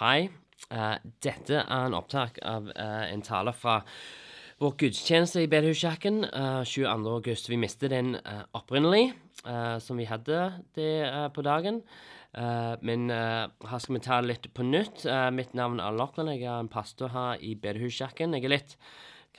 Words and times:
Hei. 0.00 0.30
Uh, 0.72 0.94
dette 1.20 1.58
er 1.60 1.82
en 1.84 1.92
opptak 1.92 2.38
av 2.40 2.70
uh, 2.72 3.02
en 3.04 3.20
tale 3.20 3.52
fra 3.52 3.82
vår 4.60 4.72
gudstjeneste 4.80 5.42
i 5.44 5.48
Bedehuskirken 5.52 6.22
uh, 6.24 6.62
22. 6.64 7.10
august. 7.12 7.50
Vi 7.52 7.58
mistet 7.60 7.92
den 7.92 8.14
uh, 8.16 8.46
opprinnelig, 8.56 9.10
eh, 9.44 9.76
som 9.84 10.00
vi 10.00 10.08
hadde 10.08 10.38
det 10.76 10.88
eh, 11.04 11.28
på 11.36 11.44
dagen. 11.44 11.82
Eh, 12.32 12.74
men 12.80 13.10
eh, 13.10 13.44
her 13.68 13.82
skal 13.82 13.96
vi 13.96 14.02
ta 14.04 14.20
litt 14.24 14.48
på 14.54 14.64
nytt. 14.64 15.04
Eh, 15.04 15.28
mitt 15.36 15.52
navn 15.58 15.80
er 15.84 15.96
Lachlan. 15.96 16.32
Jeg 16.32 16.46
er 16.46 16.60
en 16.60 16.72
pastor 16.72 17.12
her 17.12 17.40
i 17.44 17.54
Bedehuskirken. 17.60 18.36
Jeg 18.36 18.48
er 18.48 18.56
litt 18.56 18.76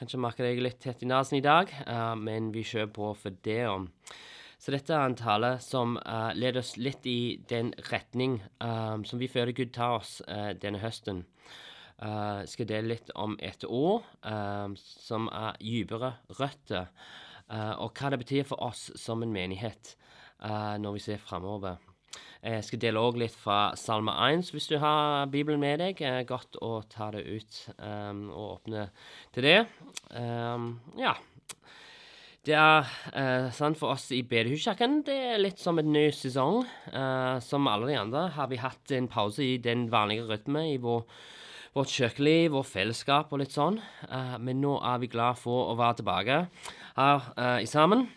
Kanskje 0.02 0.18
merker 0.24 0.48
jeg 0.48 0.62
litt 0.64 0.80
tett 0.82 1.02
i 1.04 1.08
nesen 1.10 1.38
i 1.38 1.44
dag, 1.46 1.70
eh, 1.84 2.14
men 2.18 2.48
vi 2.54 2.64
kjører 2.66 2.94
på 2.96 3.12
for 3.18 3.42
det. 3.46 3.66
om. 3.70 3.90
Så 4.62 4.70
dette 4.76 4.94
er 4.94 5.08
en 5.10 5.18
tale 5.18 5.56
som 5.64 5.96
uh, 5.98 6.30
leder 6.38 6.62
oss 6.62 6.76
litt 6.78 7.06
i 7.10 7.42
den 7.50 7.72
retning 7.90 8.38
eh, 8.62 8.98
som 9.10 9.18
vi 9.18 9.30
føler 9.32 9.56
Gud 9.58 9.72
tar 9.74 9.96
oss 9.98 10.20
uh, 10.28 10.52
denne 10.54 10.82
høsten. 10.84 11.26
Jeg 12.02 12.50
skal 12.50 12.66
dele 12.66 12.96
litt 12.96 13.12
om 13.14 13.36
et 13.46 13.62
år 13.62 14.00
eh, 14.26 14.72
som 14.74 15.28
er 15.30 15.60
dypere 15.62 16.16
røtter, 16.34 16.88
uh, 17.46 17.76
og 17.78 17.94
hva 17.94 18.10
det 18.10 18.18
betyr 18.24 18.48
for 18.50 18.64
oss 18.66 18.88
som 18.98 19.22
en 19.22 19.34
menighet 19.34 19.96
når 20.42 20.96
vi 20.96 21.02
ser 21.04 21.20
framover. 21.22 21.76
Jeg 22.42 22.64
skal 22.66 22.80
dele 22.82 23.04
òg 23.06 23.20
litt 23.22 23.36
fra 23.38 23.76
Salme 23.78 24.16
1, 24.26 24.48
hvis 24.56 24.72
du 24.72 24.80
har 24.82 25.30
Bibelen 25.30 25.62
med 25.62 25.84
deg. 25.84 26.02
Godt 26.26 26.58
å 26.66 26.80
ta 26.90 27.12
det 27.14 27.22
ut 27.22 27.60
um, 27.78 28.24
og 28.34 28.48
åpne 28.56 28.88
til 29.36 29.46
det. 29.46 29.60
Um, 30.10 30.72
ja. 30.98 31.14
Det 32.42 32.56
er 32.58 32.88
uh, 33.14 33.52
sant 33.54 33.78
for 33.78 33.94
oss 33.94 34.08
i 34.18 34.24
Bedehuskirken. 34.26 35.04
Det 35.06 35.14
er 35.14 35.42
litt 35.44 35.60
som 35.62 35.78
en 35.78 35.92
ny 35.94 36.08
sesong. 36.10 36.64
Uh, 36.90 37.38
som 37.38 37.68
alle 37.70 37.92
de 37.92 37.98
andre 38.00 38.24
har 38.34 38.48
vi 38.50 38.58
hatt 38.58 38.94
en 38.98 39.10
pause 39.12 39.44
i 39.46 39.60
den 39.62 39.84
vanlige 39.94 40.26
rytmen 40.26 40.72
i 40.72 40.80
vår, 40.82 41.04
vårt 41.78 41.92
kirkeliv 41.94 42.56
vårt 42.56 42.72
fellesskap 42.72 43.30
og 43.30 43.44
litt 43.44 43.54
sånn. 43.54 43.78
Uh, 44.10 44.40
men 44.42 44.58
nå 44.64 44.72
er 44.82 45.04
vi 45.04 45.12
glad 45.14 45.38
for 45.38 45.70
å 45.70 45.76
være 45.78 46.00
tilbake 46.00 46.40
her 46.96 47.28
i 47.62 47.68
sammen. 47.70 48.08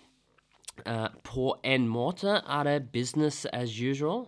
Uh, 0.88 1.10
på 1.28 1.50
en 1.60 1.84
måte 1.84 2.38
er 2.40 2.64
det 2.64 2.92
business 2.94 3.42
as 3.52 3.76
usual, 3.76 4.24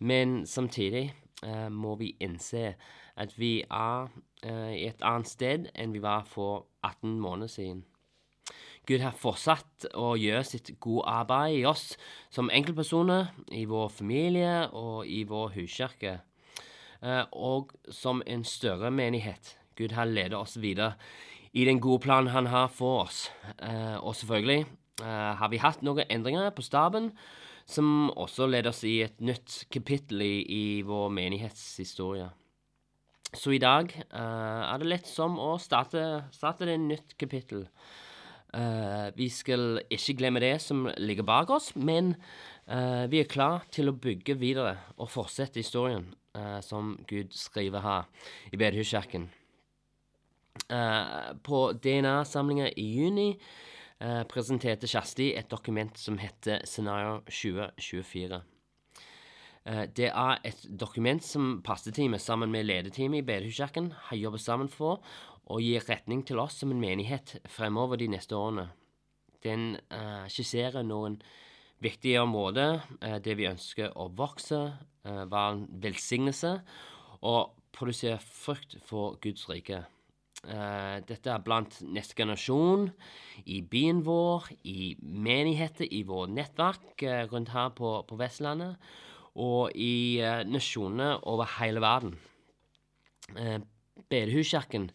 men 0.00 0.46
samtidig 0.48 1.10
uh, 1.44 1.68
må 1.68 1.98
vi 2.00 2.14
innse 2.24 2.72
at 3.20 3.36
vi 3.36 3.58
er 3.68 4.08
i 4.46 4.84
et 4.86 5.00
annet 5.02 5.26
sted 5.26 5.68
enn 5.74 5.92
vi 5.96 6.00
var 6.04 6.24
for 6.28 6.68
18 6.84 7.16
måneder 7.20 7.50
siden. 7.50 7.84
Gud 8.86 9.02
har 9.02 9.16
fortsatt 9.18 9.88
å 9.98 10.12
gjøre 10.14 10.44
sitt 10.46 10.70
gode 10.82 11.08
arbeid 11.10 11.56
i 11.58 11.64
oss 11.66 11.96
som 12.30 12.50
enkeltpersoner, 12.54 13.32
i 13.50 13.64
vår 13.66 13.90
familie 13.90 14.68
og 14.70 15.08
i 15.10 15.24
vår 15.26 15.56
huskirke, 15.56 16.20
og 17.34 17.74
som 17.90 18.22
en 18.26 18.44
større 18.46 18.92
menighet. 18.94 19.56
Gud 19.76 19.96
har 19.96 20.06
ledet 20.06 20.38
oss 20.38 20.54
videre 20.62 20.94
i 21.56 21.66
den 21.66 21.80
gode 21.82 22.04
planen 22.06 22.30
han 22.30 22.46
har 22.52 22.70
for 22.70 23.02
oss, 23.08 23.26
og 23.58 24.14
selvfølgelig 24.14 24.62
uh, 25.02 25.34
har 25.40 25.50
vi 25.50 25.60
hatt 25.60 25.82
noen 25.84 26.06
endringer 26.06 26.54
på 26.54 26.64
staben 26.64 27.10
som 27.66 28.12
også 28.14 28.46
leder 28.46 28.70
oss 28.70 28.84
i 28.86 29.00
et 29.02 29.18
nytt 29.18 29.64
kapittel 29.74 30.22
i, 30.22 30.82
vår 30.86 31.10
menighetshistorie. 31.10 32.28
Så 33.34 33.56
i 33.56 33.58
dag 33.58 33.90
er 33.90 34.78
det 34.78 34.86
litt 34.86 35.08
som 35.10 35.34
å 35.42 35.56
starte, 35.58 36.28
starte 36.30 36.68
et 36.70 36.78
nytt 36.80 37.16
kapittel. 37.18 37.66
Uh, 38.56 39.12
vi 39.16 39.28
skal 39.28 39.82
ikke 39.92 40.14
glemme 40.16 40.40
det 40.40 40.54
som 40.64 40.86
ligger 40.96 41.26
bak 41.28 41.50
oss, 41.52 41.74
men 41.76 42.14
uh, 42.70 43.04
vi 43.12 43.20
er 43.20 43.28
klar 43.28 43.66
til 43.74 43.90
å 43.92 43.96
bygge 44.00 44.38
videre 44.40 44.78
og 44.96 45.10
fortsette 45.12 45.60
historien 45.60 46.06
uh, 46.38 46.62
som 46.64 46.94
Gud 47.10 47.36
skriver 47.36 47.84
her 47.84 48.30
i 48.52 48.56
Bedehuskirken. 48.56 49.28
på 51.44 51.58
DNA-samlinga 51.84 52.70
i 52.80 52.86
juni 52.96 53.26
presenterte 54.26 54.88
Kjersti 54.88 55.28
et 55.36 55.50
dokument 55.50 55.98
som 56.00 56.16
heter 56.18 56.64
Scenario 56.64 57.20
2024. 57.28 58.40
Eh, 59.66 59.86
det 59.96 60.10
er 60.12 60.42
et 60.46 60.66
dokument 60.80 61.22
som 61.24 61.60
pasteteamet 61.66 62.22
sammen 62.22 62.52
med 62.52 62.68
ledeteamet 62.68 63.18
i 63.18 63.26
Bedehuskirken 63.26 63.90
har 64.08 64.16
jobbet 64.16 64.40
sammen 64.40 64.68
for 64.70 65.02
å 65.46 65.60
gir 65.62 65.84
retning 65.86 66.24
til 66.26 66.40
oss 66.42 66.58
som 66.60 66.72
en 66.74 66.82
menighet 66.82 67.36
fremover 67.50 68.00
de 68.00 68.08
neste 68.10 68.34
årene. 68.34 68.68
Den 69.44 69.76
uh, 69.94 70.26
skisserer 70.32 70.86
noen 70.86 71.20
viktige 71.82 72.22
områder 72.24 72.80
uh, 73.02 73.18
det 73.22 73.36
vi 73.38 73.46
ønsker 73.50 73.92
å 73.94 74.08
vokse, 74.16 74.62
uh, 75.06 75.24
være 75.30 75.52
en 75.54 75.66
velsignelse 75.82 76.56
og 77.26 77.54
produsere 77.76 78.18
frukt 78.22 78.78
for 78.88 79.20
Guds 79.22 79.46
rike. 79.50 79.84
Uh, 80.46 80.98
dette 81.06 81.30
er 81.30 81.44
blant 81.44 81.78
neste 81.86 82.16
generasjon, 82.18 82.88
i 83.46 83.60
byen 83.62 84.02
vår, 84.06 84.48
i 84.66 84.94
menigheter, 85.02 85.86
i 85.86 86.02
vårt 86.06 86.32
nettverk 86.34 87.06
rundt 87.30 87.54
her 87.54 87.70
på, 87.76 88.00
på, 88.08 88.18
Vestlandet, 88.18 88.80
og 89.36 89.74
i 89.76 90.18
nasjoner 90.48 91.20
over 91.28 91.50
hele 91.58 91.82
verden. 91.84 92.16
Uh, 93.36 93.60
Bedehuskirken 94.10 94.90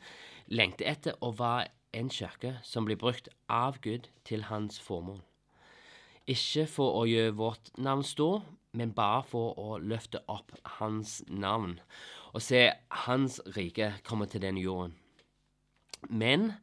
lengter 0.51 0.89
etter 0.91 1.17
å 1.23 1.31
være 1.35 1.69
en 1.95 2.09
kirke 2.12 2.57
som 2.67 2.88
blir 2.88 3.00
brukt 3.00 3.29
av 3.51 3.79
Gud 3.84 4.09
til 4.28 4.47
hans 4.51 4.79
formål. 4.79 5.22
Ikke 6.29 6.67
for 6.69 7.01
å 7.01 7.06
gjøre 7.09 7.35
vårt 7.39 7.72
navn 7.81 8.03
stå, 8.06 8.41
men 8.78 8.94
bare 8.95 9.23
for 9.28 9.57
å 9.59 9.79
løfte 9.84 10.22
opp 10.31 10.53
hans 10.78 11.19
navn 11.28 11.79
og 12.31 12.44
se 12.44 12.69
hans 13.07 13.41
rike 13.57 13.89
komme 14.07 14.28
til 14.31 14.44
denne 14.44 14.62
jorden. 14.63 14.94
Men 16.07 16.53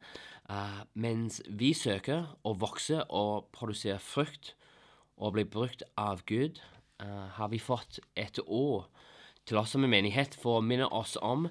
uh, 0.49 0.81
mens 0.93 1.41
vi 1.45 1.75
søker 1.77 2.25
å 2.41 2.55
vokse 2.57 3.03
og 3.13 3.51
produsere 3.53 3.99
frukt 4.01 4.55
og 5.19 5.35
bli 5.35 5.45
brukt 5.45 5.83
av 5.99 6.23
Gud, 6.25 6.57
uh, 7.03 7.29
har 7.37 7.53
vi 7.53 7.61
fått 7.61 8.01
et 8.17 8.41
år 8.45 8.87
til 9.45 9.61
oss 9.61 9.75
som 9.75 9.85
en 9.85 9.93
menighet 9.93 10.35
for 10.37 10.59
å 10.59 10.65
minne 10.65 10.89
oss 10.89 11.15
om 11.21 11.47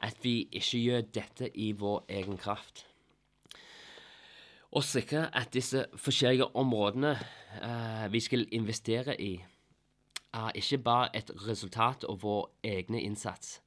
at 0.00 0.16
vi 0.22 0.48
ikke 0.50 0.80
gjør 0.80 1.08
dette 1.14 1.50
i 1.54 1.72
vår 1.72 2.04
egen 2.20 2.38
kraft. 2.40 2.84
Å 4.70 4.80
sikre 4.86 5.26
at 5.34 5.50
disse 5.52 5.86
forskjellige 5.98 6.52
områdene 6.54 7.16
eh, 7.16 8.06
vi 8.12 8.20
skal 8.22 8.46
investere 8.54 9.16
i, 9.20 9.34
er 10.30 10.54
ikke 10.54 10.78
bare 10.86 11.10
et 11.18 11.32
resultat 11.46 12.06
av 12.06 12.20
vår 12.22 12.46
egne 12.62 13.02
innsats 13.02 13.58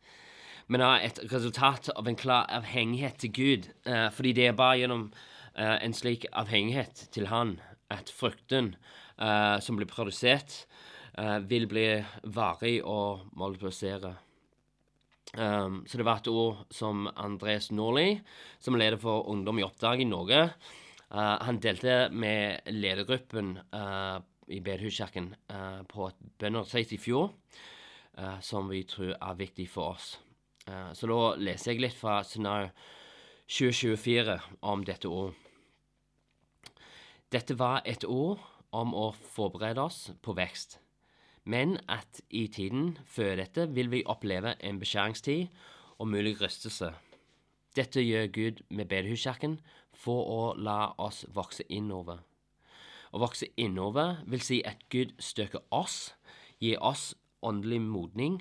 men 0.72 0.84
er 0.84 1.04
et 1.08 1.20
resultat 1.32 1.90
av 1.96 2.08
en 2.08 2.18
klar 2.18 2.48
avhengighet 2.54 3.20
til 3.24 3.34
Gud. 3.36 3.70
Eh, 3.86 4.10
fordi 4.16 4.34
det 4.38 4.48
er 4.48 4.58
bare 4.58 4.80
gjennom 4.82 5.06
eh, 5.56 5.78
en 5.84 5.96
slik 5.96 6.26
avhengighet 6.32 7.08
til 7.12 7.28
Han 7.32 7.58
at 7.94 8.12
frukten 8.14 8.76
eh, 9.20 9.60
som 9.62 9.78
blir 9.78 9.90
produsert, 9.90 10.64
eh, 11.18 11.40
vil 11.50 11.68
bli 11.70 11.88
varig 12.24 12.80
og 12.84 13.28
multiplisere. 13.38 14.16
Um, 15.34 15.82
så 15.88 15.98
det 15.98 16.06
var 16.06 16.20
et 16.22 16.30
ord 16.30 16.60
som 16.70 17.08
Andres 17.18 17.72
Norli, 17.74 18.20
som 18.62 18.76
er 18.76 18.84
leder 18.84 19.00
for 19.02 19.26
Ungdom 19.32 19.58
i 19.58 19.66
oppdrag 19.66 20.04
i 20.04 20.06
Norge, 20.06 20.44
uh, 21.10 21.38
han 21.42 21.58
delte 21.62 22.12
med 22.14 22.70
ledergruppen 22.70 23.56
uh, 23.74 24.20
i 24.54 24.60
Bedehuskirken 24.62 25.32
uh, 25.50 25.82
på 25.90 26.06
et 26.12 26.20
bønneretreat 26.38 26.94
i 26.94 27.02
fjor, 27.02 27.34
som 28.46 28.68
vi 28.70 28.84
tror 28.86 29.16
er 29.16 29.38
viktig 29.40 29.64
for 29.74 29.96
oss. 29.96 30.12
Så 30.94 31.08
da 31.10 31.32
leser 31.42 31.72
jeg 31.72 31.82
litt 31.82 31.96
fra 31.98 32.20
scenario 32.22 32.68
2024 33.50 34.36
om 34.70 34.84
dette 34.86 35.10
ord. 35.10 35.34
Dette 37.34 37.58
var 37.58 37.82
et 37.90 38.06
ord 38.06 38.38
om 38.70 38.94
å 38.94 39.08
forberede 39.34 39.82
oss 39.82 40.12
på 40.22 40.38
vekst, 40.38 40.78
men 41.44 41.78
at 41.92 42.22
i 42.30 42.48
tiden 42.48 42.98
før 43.06 43.36
dette 43.42 43.68
vil 43.76 43.92
vi 43.92 44.04
oppleve 44.06 44.56
en 44.64 44.80
beskjæringstid 44.80 45.48
og 46.00 46.08
mulig 46.08 46.36
rystelse. 46.42 46.94
Dette 47.76 48.04
gjør 48.04 48.28
Gud 48.28 48.64
med 48.70 48.86
bedehuskirken 48.86 49.58
for 49.94 50.30
å 50.30 50.42
la 50.58 50.94
oss 51.02 51.24
vokse 51.34 51.66
innover. 51.70 52.22
Å 53.14 53.22
vokse 53.22 53.50
innover 53.58 54.24
vil 54.30 54.42
si 54.42 54.62
at 54.66 54.88
Gud 54.90 55.14
støker 55.20 55.62
oss, 55.72 56.14
gir 56.62 56.80
oss 56.82 57.14
åndelig 57.44 57.82
modning 57.82 58.40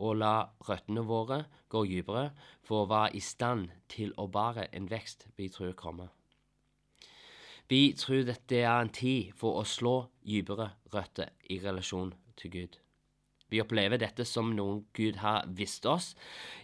og 0.00 0.16
la 0.20 0.34
røttene 0.66 1.04
våre 1.06 1.44
gå 1.70 1.84
dypere 1.88 2.30
for 2.66 2.82
å 2.82 2.88
være 2.90 3.14
i 3.16 3.20
stand 3.24 3.68
til 3.92 4.14
å 4.16 4.26
bære 4.32 4.70
en 4.76 4.88
vekst 4.90 5.28
vi 5.36 5.48
tror 5.52 5.76
kommer. 5.76 6.08
Vi 7.70 7.92
tror 7.94 8.26
at 8.32 8.48
det 8.50 8.64
er 8.64 8.80
en 8.80 8.90
tid 8.90 9.30
for 9.38 9.60
å 9.60 9.68
slå 9.68 9.94
dypere 10.26 10.72
røtter 10.90 11.30
i 11.52 11.60
relasjon 11.62 12.10
til 12.40 12.54
Gud. 12.54 12.80
Vi 13.50 13.60
opplever 13.60 13.98
dette 13.98 14.24
som 14.28 14.52
noe 14.54 14.84
Gud 14.94 15.18
har 15.22 15.48
visst 15.58 15.86
oss 15.90 16.12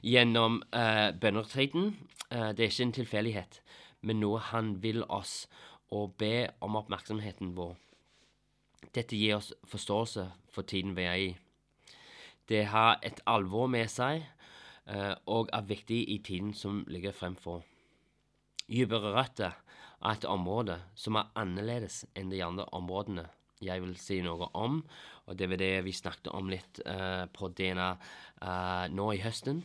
gjennom 0.06 0.60
uh, 0.70 1.10
bønneretreaten. 1.10 1.96
Uh, 2.30 2.52
det 2.54 2.62
er 2.62 2.70
ikke 2.70 2.86
en 2.86 2.98
tilfeldighet, 3.00 3.58
men 4.06 4.22
noe 4.22 4.38
Han 4.52 4.76
vil 4.82 5.02
oss 5.08 5.48
og 5.90 6.14
be 6.18 6.48
om 6.62 6.78
oppmerksomheten 6.78 7.54
vår. 7.58 7.74
Dette 8.94 9.18
gir 9.18 9.36
oss 9.38 9.52
forståelse 9.66 10.28
for 10.52 10.66
tiden 10.66 10.94
vi 10.96 11.06
er 11.06 11.20
i. 11.20 11.30
Det 12.48 12.66
har 12.70 13.00
et 13.02 13.20
alvor 13.26 13.66
med 13.70 13.90
seg 13.90 14.22
eh, 14.22 15.14
og 15.26 15.50
er 15.54 15.66
viktig 15.66 15.98
i 16.10 16.18
tiden 16.22 16.52
som 16.54 16.84
ligger 16.88 17.14
fremfor. 17.14 17.64
Dypere 18.66 19.14
røtter 19.14 19.56
er 20.02 20.12
et 20.12 20.26
område 20.30 20.78
som 20.94 21.18
er 21.18 21.30
annerledes 21.38 22.04
enn 22.14 22.30
de 22.30 22.42
andre 22.44 22.66
områdene 22.76 23.26
jeg 23.62 23.82
vil 23.82 23.94
si 24.00 24.20
noe 24.24 24.50
om, 24.58 24.80
og 25.26 25.38
det 25.38 25.48
var 25.50 25.60
det 25.60 25.72
vi 25.86 25.94
snakket 25.96 26.28
om 26.36 26.50
litt 26.52 26.80
uh, 26.86 27.24
på 27.32 27.50
DNA 27.56 27.88
uh, 27.96 28.86
nå 28.92 29.10
i 29.14 29.22
høsten. 29.22 29.62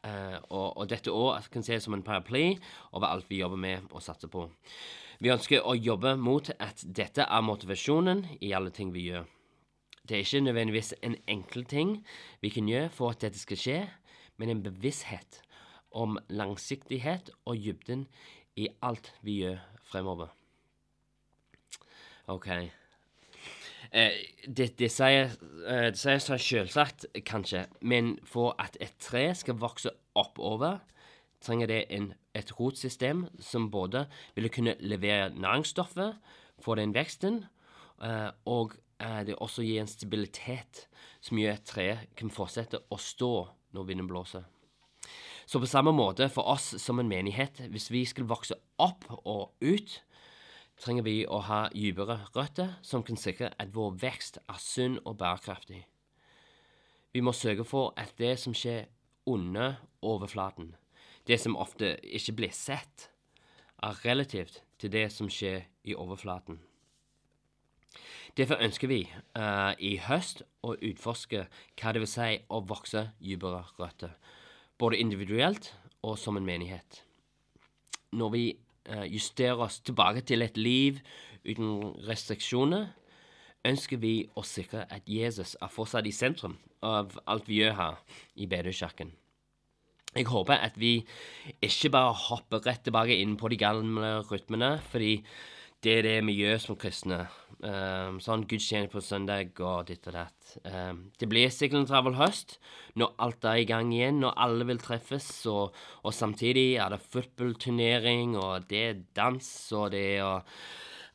Uh, 0.00 0.38
og, 0.48 0.78
og, 0.80 0.86
dette 0.88 1.12
òg 1.12 1.50
kan 1.52 1.64
ses 1.64 1.84
som 1.84 1.94
en 1.96 2.04
paraply 2.04 2.54
over 2.96 3.10
alt 3.10 3.28
vi 3.28 3.42
jobber 3.42 3.60
med 3.60 3.90
og 3.92 4.02
satser 4.04 4.32
på. 4.32 4.46
Vi 5.20 5.32
ønsker 5.32 5.66
å 5.68 5.76
jobbe 5.76 6.14
mot 6.16 6.48
at 6.56 6.80
dette 6.84 7.26
er 7.26 7.44
motivasjonen 7.44 8.24
i 8.40 8.54
alle 8.56 8.72
ting 8.72 8.94
vi 8.94 9.10
gjør. 9.10 9.28
Det 10.08 10.16
er 10.16 10.24
ikke 10.24 10.40
nødvendigvis 10.46 10.94
en 11.04 11.18
enkel 11.28 11.66
ting 11.68 11.98
vi 12.40 12.50
kan 12.50 12.68
gjøre 12.68 12.88
for 12.96 13.12
at 13.12 13.20
dette 13.26 13.38
skal 13.38 13.60
skje, 13.60 13.78
men 14.40 14.50
en 14.50 14.64
bevissthet 14.64 15.42
om 15.92 16.16
langsiktighet 16.32 17.30
og 17.44 17.60
dybden 17.60 18.08
i 18.56 18.70
alt 18.80 19.12
vi 19.20 19.42
gjør 19.42 19.60
fremover. 19.92 20.32
OK. 22.30 22.48
Eh, 23.92 24.10
det, 24.46 24.78
det, 24.78 24.90
sier, 24.92 25.32
eh, 25.66 25.88
det 25.90 25.98
sier 25.98 26.20
seg 26.22 26.42
selvsagt, 26.44 27.08
kanskje, 27.26 27.64
men 27.82 28.14
for 28.28 28.54
at 28.62 28.78
et 28.82 28.94
tre 29.02 29.24
skal 29.34 29.58
vokse 29.58 29.90
oppover, 30.18 30.78
trenger 31.42 31.70
det 31.70 31.80
en, 31.96 32.12
et 32.36 32.52
rotsystem 32.58 33.24
som 33.42 33.70
både 33.72 34.04
vil 34.36 34.50
kunne 34.52 34.76
levere 34.78 35.32
næringsstoffet 35.34 36.20
for 36.62 36.78
den 36.78 36.94
veksten, 36.94 37.44
eh, 38.04 38.30
og 38.46 38.78
det 39.00 39.32
også 39.40 39.64
gir 39.64 39.80
en 39.80 39.88
stabilitet 39.88 40.82
som 41.24 41.38
gjør 41.40 41.54
at 41.56 41.62
treet 41.64 42.10
kan 42.20 42.28
fortsette 42.28 42.82
å 42.92 42.98
stå 43.00 43.30
når 43.72 43.86
vinden 43.88 44.10
blåser. 44.10 44.44
Så 45.48 45.56
på 45.56 45.66
samme 45.66 45.94
måte 45.96 46.28
for 46.28 46.44
oss 46.52 46.74
som 46.78 47.00
en 47.00 47.08
menighet, 47.08 47.62
hvis 47.72 47.88
vi 47.88 48.04
skal 48.04 48.28
vokse 48.28 48.58
opp 48.76 49.08
og 49.24 49.56
ut, 49.64 49.96
trenger 50.80 51.04
vi 51.06 51.16
å 51.28 51.40
ha 51.44 51.60
dypere 51.74 52.16
røtter 52.34 52.76
som 52.86 53.04
kan 53.06 53.18
sikre 53.20 53.52
at 53.60 53.74
vår 53.74 53.98
vekst 54.00 54.40
er 54.42 54.60
sunn 54.62 54.98
og 55.04 55.18
bærekraftig. 55.20 55.84
Vi 57.12 57.20
må 57.20 57.34
sørge 57.36 57.66
for 57.66 57.92
at 58.00 58.14
det 58.18 58.36
som 58.40 58.54
skjer 58.56 58.88
under 59.28 59.80
overflaten, 60.02 60.74
det 61.26 61.40
som 61.42 61.58
ofte 61.58 61.96
ikke 62.02 62.36
blir 62.40 62.54
sett, 62.56 63.10
er 63.82 64.00
relativt 64.04 64.62
til 64.80 64.92
det 64.92 65.06
som 65.12 65.28
skjer 65.30 65.64
i 65.84 65.94
overflaten. 65.94 66.60
Derfor 68.36 68.62
ønsker 68.62 68.88
vi 68.88 69.02
uh, 69.36 69.72
i 69.78 69.96
høst 70.00 70.44
å 70.62 70.76
utforske 70.76 71.46
hva 71.80 71.92
det 71.92 72.04
vil 72.04 72.10
si 72.10 72.36
å 72.48 72.60
vokse 72.62 73.08
dypere 73.18 73.64
røtter 73.78 74.14
både 74.80 75.00
individuelt 75.00 75.72
og 76.06 76.16
som 76.18 76.38
en 76.38 76.46
menighet. 76.46 77.02
Når 78.16 78.30
vi 78.32 78.44
eh, 78.88 79.06
justerer 79.12 79.60
oss 79.66 79.80
tilbake 79.84 80.24
til 80.26 80.42
et 80.42 80.56
liv 80.56 81.00
uten 81.44 81.94
restriksjoner, 82.08 82.88
ønsker 83.66 84.00
vi 84.00 84.14
å 84.36 84.44
sikre 84.46 84.86
at 84.88 85.08
Jesus 85.08 85.56
er 85.60 85.72
fortsatt 85.72 86.06
i 86.08 86.14
sentrum 86.16 86.56
av 86.84 87.18
alt 87.28 87.48
vi 87.48 87.60
gjør 87.60 87.76
her 87.76 88.20
i 88.40 88.48
Bedøkirken. 88.48 89.12
Jeg 90.16 90.26
håper 90.26 90.58
at 90.58 90.74
vi 90.80 91.04
ikke 91.62 91.92
bare 91.94 92.16
hopper 92.26 92.64
rett 92.66 92.82
tilbake 92.86 93.14
inn 93.20 93.36
på 93.38 93.50
de 93.52 93.58
gamle 93.60 94.14
rytmene, 94.26 94.78
fordi 94.90 95.20
det 95.84 95.92
er 95.98 96.04
det 96.04 96.16
vi 96.28 96.36
gjør 96.42 96.60
som 96.60 96.76
kristne. 96.80 97.24
Um, 97.60 98.16
sånn 98.24 98.46
gudstjeneste 98.48 98.94
på 98.94 99.02
søndag 99.04 99.58
og 99.60 99.88
ditt 99.90 100.06
og 100.08 100.14
datt. 100.16 100.52
Um, 100.64 101.02
det 101.20 101.28
blir 101.28 101.50
sikkert 101.52 101.82
en 101.82 101.88
travel 101.90 102.16
høst 102.16 102.56
når 103.00 103.12
alt 103.20 103.44
er 103.48 103.60
i 103.60 103.66
gang 103.68 103.92
igjen, 103.92 104.22
når 104.22 104.38
alle 104.44 104.66
vil 104.70 104.80
treffes, 104.80 105.28
og, 105.48 105.76
og 106.04 106.16
samtidig 106.16 106.78
er 106.80 106.94
det 106.94 107.02
fotballturnering, 107.04 108.32
og 108.40 108.68
det 108.70 108.80
er 108.86 109.02
dans, 109.16 109.50
og 109.76 109.90
det 109.92 110.04
er 110.18 110.40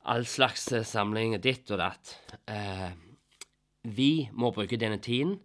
all 0.06 0.26
slags 0.30 0.70
samling, 0.86 1.34
ditt 1.42 1.70
og 1.74 1.82
datt. 1.82 2.14
Uh, 2.46 2.94
vi 3.86 4.28
må 4.34 4.54
bruke 4.54 4.82
denne 4.82 5.02
tiden 5.02 5.40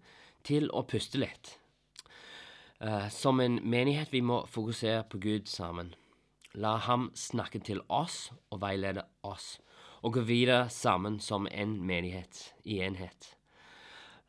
til 0.44 0.69
å 0.72 0.84
puste 0.88 1.20
litt. 1.20 1.56
Uh, 2.81 3.08
som 3.12 3.40
en 3.40 3.58
menighet 3.64 4.12
vi 4.12 4.25
må 4.25 4.43
fokusere 4.49 5.05
på 5.08 5.20
Gud 5.20 5.49
sammen. 5.49 5.94
La 6.58 6.76
ham 6.82 7.11
snakke 7.14 7.61
til 7.62 7.82
oss 7.87 8.31
og 8.50 8.62
veilede 8.64 9.05
oss 9.23 9.58
og 10.00 10.17
gå 10.17 10.25
videre 10.26 10.70
sammen 10.73 11.20
som 11.23 11.47
en 11.50 11.76
menighet 11.87 12.41
i 12.64 12.81
enhet. 12.82 13.35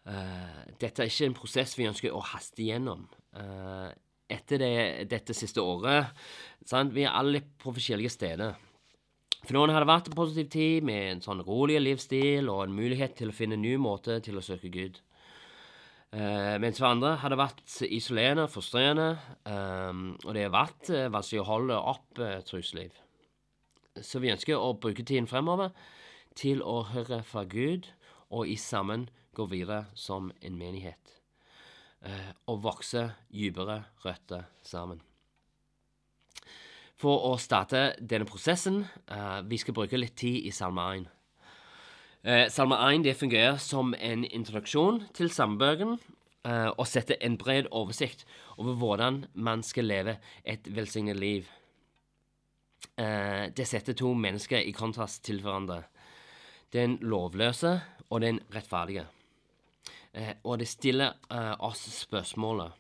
Uh, 0.06 0.66
dette 0.82 1.04
er 1.04 1.10
ikke 1.10 1.30
en 1.30 1.38
prosess 1.38 1.78
vi 1.78 1.88
ønsker 1.90 2.14
å 2.14 2.24
haste 2.34 2.62
igjennom. 2.64 3.06
Uh, 3.34 3.90
etter 4.32 4.62
det, 4.62 4.74
dette 5.12 5.36
siste 5.36 5.64
året 5.64 6.12
sant? 6.68 6.94
Vi 6.96 7.06
er 7.06 7.16
alle 7.16 7.44
på 7.62 7.74
forskjellige 7.74 8.14
steder. 8.14 8.58
For 9.42 9.58
noen 9.58 9.74
har 9.74 9.82
det 9.82 9.90
vært 9.90 10.10
en 10.12 10.18
positiv 10.18 10.52
tid 10.54 10.86
med 10.86 11.08
en 11.16 11.24
sånn 11.24 11.42
rolig 11.46 11.80
livsstil 11.82 12.50
og 12.52 12.66
en 12.66 12.76
mulighet 12.76 13.16
til 13.18 13.32
å 13.32 13.36
finne 13.36 13.58
en 13.58 13.66
ny 13.66 13.74
måte 13.82 14.20
til 14.22 14.38
å 14.38 14.46
søke 14.46 14.70
Gud. 14.74 15.00
Uh, 16.12 16.58
mens 16.60 16.76
for 16.76 16.90
andre 16.90 17.14
har 17.22 17.32
det 17.32 17.38
vært 17.40 17.62
isolerende 17.88 18.50
frustrerende, 18.52 19.14
um, 19.48 20.10
og 20.26 20.36
det 20.36 20.44
har 20.44 20.52
vært 20.52 20.90
uh, 20.92 21.06
vanskelig 21.14 21.40
å 21.40 21.48
holde 21.48 21.78
opp 21.94 22.20
uh, 22.20 22.42
trosliv. 22.44 22.98
Så 23.96 24.20
vi 24.20 24.32
ønsker 24.34 24.60
å 24.60 24.74
bruke 24.76 25.06
tiden 25.08 25.30
fremover 25.32 25.72
til 26.36 26.60
å 26.68 26.82
høre 26.92 27.22
fra 27.28 27.46
Gud, 27.48 27.88
og 28.32 28.48
i 28.48 28.58
sammen 28.60 29.08
gå 29.36 29.46
videre 29.52 29.86
som 29.96 30.34
en 30.42 30.60
menighet. 30.60 31.16
Uh, 32.04 32.34
og 32.52 32.64
vokse 32.66 33.06
dypere 33.32 33.80
røtter 34.04 34.50
sammen. 34.68 35.00
For 37.00 37.32
å 37.32 37.38
starte 37.42 37.94
denne 37.98 38.28
prosessen, 38.28 38.84
uh, 39.08 39.40
vi 39.48 39.64
skal 39.64 39.80
bruke 39.80 40.00
litt 40.00 40.20
tid 40.20 40.44
i 40.44 40.52
Salme 40.52 40.92
1. 41.00 41.08
Eh, 42.24 42.50
salme 42.50 42.78
1 42.78 43.04
det 43.04 43.18
fungerer 43.18 43.58
som 43.58 43.96
en 43.98 44.26
introduksjon 44.26 45.04
til 45.14 45.32
salmebøkene 45.34 45.98
og 46.42 46.88
setter 46.90 47.20
en 47.22 47.36
bred 47.38 47.68
oversikt 47.70 48.24
over 48.58 48.74
hvordan 48.74 49.20
man 49.34 49.62
skal 49.62 49.86
leve 49.86 50.16
et 50.42 50.66
velsignet 50.74 51.20
liv 51.22 51.46
eh, 52.98 53.50
det 53.58 53.68
setter 53.68 53.94
to 53.98 54.14
mennesker 54.14 54.62
i 54.62 54.74
kontrast 54.76 55.24
til 55.26 55.42
hverandre. 55.42 55.84
Den 56.74 56.98
lovløse 57.02 57.80
og 58.10 58.22
den 58.22 58.40
rettferdige. 58.54 59.06
Eh, 60.14 60.34
og 60.44 60.60
det 60.60 60.68
stiller 60.68 61.18
eh, 61.32 61.54
oss 61.60 61.86
spørsmålet 62.02 62.72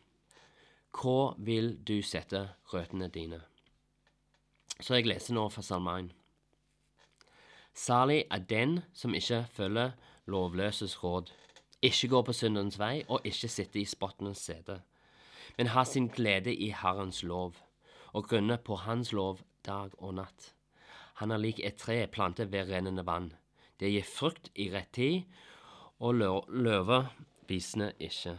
Hvor 0.92 1.35
vil 1.39 1.77
du 1.87 2.01
sette 2.04 2.49
røttene 2.73 3.07
dine? 3.07 3.39
Så 4.81 4.97
jeg 4.97 5.07
leser 5.07 5.33
nå 5.33 5.47
fra 5.49 5.63
Salme 5.63 5.94
1. 5.99 6.09
Salig 7.73 8.25
er 8.31 8.40
den 8.40 8.80
som 8.94 9.13
ikke 9.16 9.45
følger 9.51 9.92
lovløses 10.28 11.04
råd, 11.04 11.31
ikke 11.81 12.07
går 12.07 12.21
på 12.21 12.33
syndens 12.33 12.80
vei 12.80 13.04
og 13.07 13.25
ikke 13.25 13.47
sitter 13.47 13.81
i 13.81 13.85
spottenes 13.85 14.37
sete, 14.37 14.81
men 15.57 15.71
har 15.73 15.83
sin 15.83 16.07
glede 16.07 16.54
i 16.56 16.69
Herrens 16.69 17.23
lov 17.23 17.56
og 18.13 18.28
grunner 18.28 18.57
på 18.57 18.75
Hans 18.75 19.11
lov 19.11 19.40
dag 19.66 19.90
og 19.97 20.13
natt. 20.13 20.54
Han 21.21 21.31
er 21.31 21.37
lik 21.37 21.59
et 21.63 21.78
tre 21.78 22.07
plantet 22.07 22.51
ved 22.51 22.69
rennende 22.69 23.06
vann. 23.06 23.31
Det 23.80 23.92
gir 23.92 24.06
frukt 24.06 24.49
i 24.56 24.69
rett 24.73 24.92
tid, 24.94 25.23
og 25.99 26.16
løver 26.16 27.11
visner 27.47 27.94
ikke. 27.99 28.37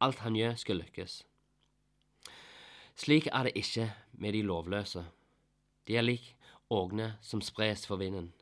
Alt 0.00 0.18
han 0.24 0.36
gjør, 0.36 0.54
skal 0.54 0.80
lykkes. 0.82 1.22
Slik 2.96 3.26
er 3.32 3.48
det 3.48 3.52
ikke 3.56 3.88
med 4.12 4.32
de 4.32 4.42
lovløse. 4.42 5.04
De 5.88 5.96
er 5.96 6.04
lik 6.04 6.34
ågne 6.72 7.12
som 7.20 7.42
spres 7.44 7.86
for 7.86 8.00
vinden. 8.00 8.32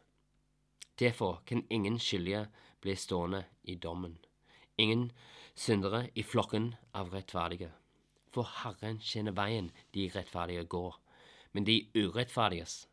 Derfor 1.00 1.42
kan 1.46 1.64
ingen 1.70 1.98
skyldige 1.98 2.46
bli 2.80 2.96
stående 2.96 3.44
i 3.62 3.74
dommen, 3.74 4.18
ingen 4.76 5.10
syndere 5.54 6.08
i 6.14 6.22
flokken 6.22 6.74
av 6.92 7.12
rettferdige. 7.14 7.72
For 8.30 8.46
Herren 8.62 9.00
kjenner 9.02 9.34
veien 9.34 9.70
de 9.94 10.10
rettferdige 10.14 10.64
går, 10.64 10.94
men 11.52 11.66
de 11.66 11.82
urettferdiges 11.96 12.84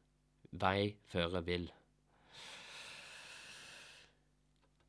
vei 0.52 0.96
fører 1.12 1.46
vil. 1.46 1.70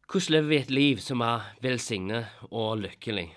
Hvordan 0.09 0.33
lever 0.33 0.49
vi 0.49 0.57
et 0.57 0.71
liv 0.71 1.00
som 1.05 1.21
er 1.21 1.50
velsignet 1.61 2.47
og 2.49 2.78
lykkelig? 2.81 3.28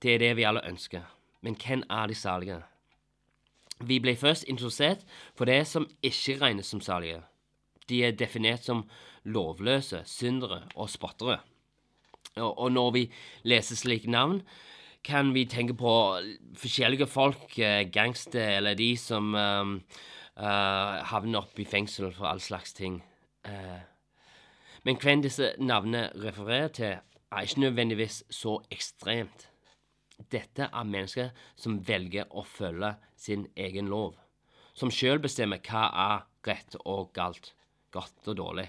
Det 0.00 0.14
er 0.14 0.22
det 0.22 0.36
vi 0.38 0.46
alle 0.48 0.62
ønsker. 0.64 1.04
Men 1.44 1.56
hvem 1.60 1.82
er 1.90 2.06
de 2.08 2.14
salige? 2.14 2.62
Vi 3.80 3.98
ble 4.00 4.16
først 4.16 4.44
introdusert 4.48 5.04
for 5.34 5.48
det 5.48 5.62
som 5.66 5.88
ikke 6.02 6.38
regnes 6.40 6.66
som 6.66 6.80
salige. 6.80 7.22
De 7.88 8.04
er 8.04 8.16
definert 8.16 8.64
som 8.64 8.84
lovløse, 9.24 10.02
syndere 10.06 10.62
og 10.74 10.90
spottere. 10.90 11.40
Og 12.36 12.72
når 12.72 12.90
vi 12.90 13.04
leser 13.42 13.76
slike 13.76 14.10
navn, 14.10 14.42
kan 15.04 15.34
vi 15.34 15.46
tenke 15.48 15.74
på 15.74 15.92
forskjellige 16.60 17.06
folk, 17.06 17.58
eh, 17.58 17.88
gangster 17.92 18.56
eller 18.58 18.74
de 18.74 18.96
som 18.96 19.34
um, 19.34 19.78
uh, 20.36 21.00
havner 21.08 21.40
opp 21.40 21.58
i 21.58 21.64
fengsel 21.64 22.12
for 22.12 22.28
all 22.28 22.40
slags 22.40 22.72
ting. 22.76 23.00
Uh, 23.48 23.80
men 24.84 25.00
hvem 25.00 25.22
disse 25.24 25.54
navnene 25.58 26.10
refererer 26.14 26.68
til, 26.68 26.98
er 27.32 27.46
ikke 27.46 27.60
nødvendigvis 27.60 28.24
så 28.30 28.58
ekstremt. 28.70 29.49
Dette 30.30 30.68
er 30.68 30.88
mennesker 30.88 31.30
som 31.56 31.80
velger 31.86 32.28
å 32.30 32.44
følge 32.46 32.94
sin 33.16 33.46
egen 33.56 33.88
lov. 33.90 34.16
Som 34.74 34.92
sjøl 34.94 35.20
bestemmer 35.22 35.62
hva 35.66 35.88
er 35.90 36.26
rett 36.46 36.76
og 36.84 37.12
galt, 37.16 37.52
godt 37.92 38.30
og 38.30 38.38
dårlig. 38.38 38.68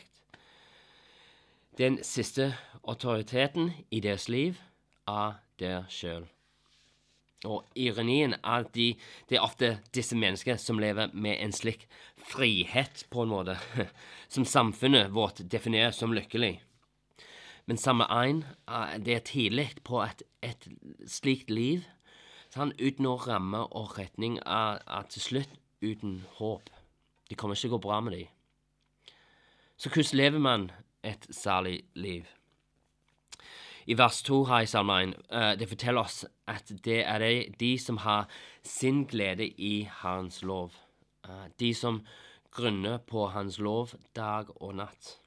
Den 1.79 2.01
siste 2.03 2.51
autoriteten 2.84 3.72
i 3.89 4.01
deres 4.03 4.27
liv 4.29 4.60
er 5.08 5.39
der 5.62 5.88
sjøl. 5.89 6.27
Og 7.48 7.65
ironien 7.79 8.36
er 8.38 8.65
at 8.67 8.74
de, 8.75 8.91
det 9.29 9.39
er 9.39 9.46
ofte 9.46 9.72
disse 9.96 10.17
mennesker 10.17 10.60
som 10.62 10.79
lever 10.81 11.10
med 11.13 11.39
en 11.41 11.53
slik 11.55 11.88
frihet, 12.29 13.08
på 13.10 13.24
en 13.24 13.31
måte, 13.31 13.55
som 14.34 14.46
samfunnet 14.46 15.10
vårt 15.15 15.41
definerer 15.50 15.96
som 15.96 16.13
lykkelig. 16.13 16.60
Men 17.72 17.78
samme 17.78 18.04
ein, 18.12 18.42
det 19.00 19.13
er 19.16 19.22
tidlig 19.24 19.70
på 19.88 20.01
et, 20.04 20.22
et 20.44 20.66
slikt 21.08 21.48
liv, 21.48 21.86
sånn, 22.51 22.74
uten 22.75 23.08
å 23.08 23.13
ramme 23.24 23.62
og 23.80 23.94
retning, 23.96 24.34
er, 24.44 24.82
er 24.84 25.06
til 25.08 25.24
slutt 25.24 25.54
uten 25.80 26.18
håp. 26.42 26.68
Det 27.32 27.38
kommer 27.40 27.56
ikke 27.56 27.70
til 27.70 27.72
å 27.72 27.75
gå 27.78 27.80
bra 27.86 28.01
med 28.04 28.18
dem. 28.18 29.13
Så 29.80 29.88
hvordan 29.88 30.20
lever 30.20 30.44
man 30.44 30.68
et 31.00 31.30
særlig 31.32 31.78
liv? 31.96 32.28
I 33.88 33.96
vers 33.96 34.20
2 34.28 34.42
her 34.51 34.68
i 34.68 34.70
Salme 34.74 35.00
1, 35.06 35.16
uh, 35.32 35.54
det 35.56 35.72
forteller 35.72 36.04
oss 36.04 36.20
at 36.51 36.75
det 36.84 37.00
er 37.06 37.24
de, 37.24 37.34
de 37.56 37.72
som 37.80 38.04
har 38.04 38.28
sin 38.68 39.06
glede 39.08 39.48
i 39.48 39.88
Hans 40.01 40.44
lov. 40.44 40.75
De 41.56 41.72
som 41.72 42.04
grunner 42.51 43.00
på 43.00 43.30
Hans 43.32 43.63
lov 43.63 43.96
dag 44.12 44.51
og 44.60 44.75
natt. 44.84 45.21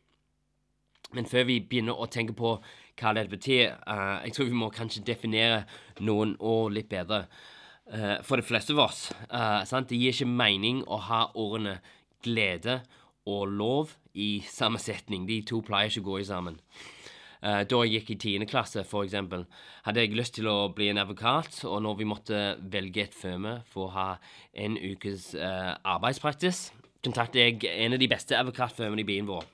Men 1.15 1.29
før 1.31 1.47
vi 1.49 1.61
begynner 1.63 1.99
å 1.99 2.11
tenke 2.11 2.35
på 2.37 2.57
hva 3.01 3.13
det 3.17 3.29
betyr, 3.31 3.75
uh, 3.87 4.21
jeg 4.27 4.35
tror 4.37 4.49
vi 4.51 4.63
må 4.63 4.71
kanskje 4.75 5.05
definere 5.07 5.65
noen 6.03 6.37
ord 6.39 6.75
litt 6.75 6.91
bedre. 6.91 7.25
Uh, 7.85 8.23
for 8.25 8.41
de 8.41 8.47
fleste 8.47 8.73
av 8.73 8.87
oss. 8.87 9.11
Uh, 9.29 9.61
det 9.85 9.99
gir 9.99 10.15
ikke 10.15 10.31
mening 10.31 10.81
å 10.89 10.97
ha 11.05 11.27
ordene 11.37 11.83
glede 12.25 12.79
og 13.29 13.51
lov 13.53 13.93
i 14.17 14.41
samme 14.49 14.81
setning. 14.81 15.27
De 15.29 15.43
to 15.45 15.61
pleier 15.61 15.93
ikke 15.93 16.01
å 16.01 16.07
gå 16.07 16.23
i 16.23 16.29
sammen. 16.31 16.57
Uh, 17.45 17.61
da 17.69 17.83
jeg 17.85 17.99
gikk 17.99 18.15
i 18.15 18.19
tiende 18.23 18.49
klasse, 18.49 18.87
f.eks., 18.89 19.19
hadde 19.85 20.01
jeg 20.01 20.17
lyst 20.17 20.39
til 20.39 20.49
å 20.49 20.71
bli 20.73 20.89
en 20.89 21.03
advokat, 21.03 21.61
og 21.69 21.83
når 21.85 21.99
vi 22.01 22.09
måtte 22.09 22.41
velge 22.73 23.05
et 23.05 23.19
firma 23.19 23.59
for 23.69 23.91
å 23.91 23.95
ha 23.99 24.09
en 24.57 24.81
ukes 24.81 25.35
arbeidspraksis, 25.37 26.71
kontaktet 27.05 27.43
jeg 27.43 27.75
en 27.85 27.99
av 27.99 28.01
de 28.01 28.09
beste 28.09 28.39
advokatfirmaene 28.39 29.05
i 29.05 29.11
byen 29.13 29.29
vår. 29.29 29.45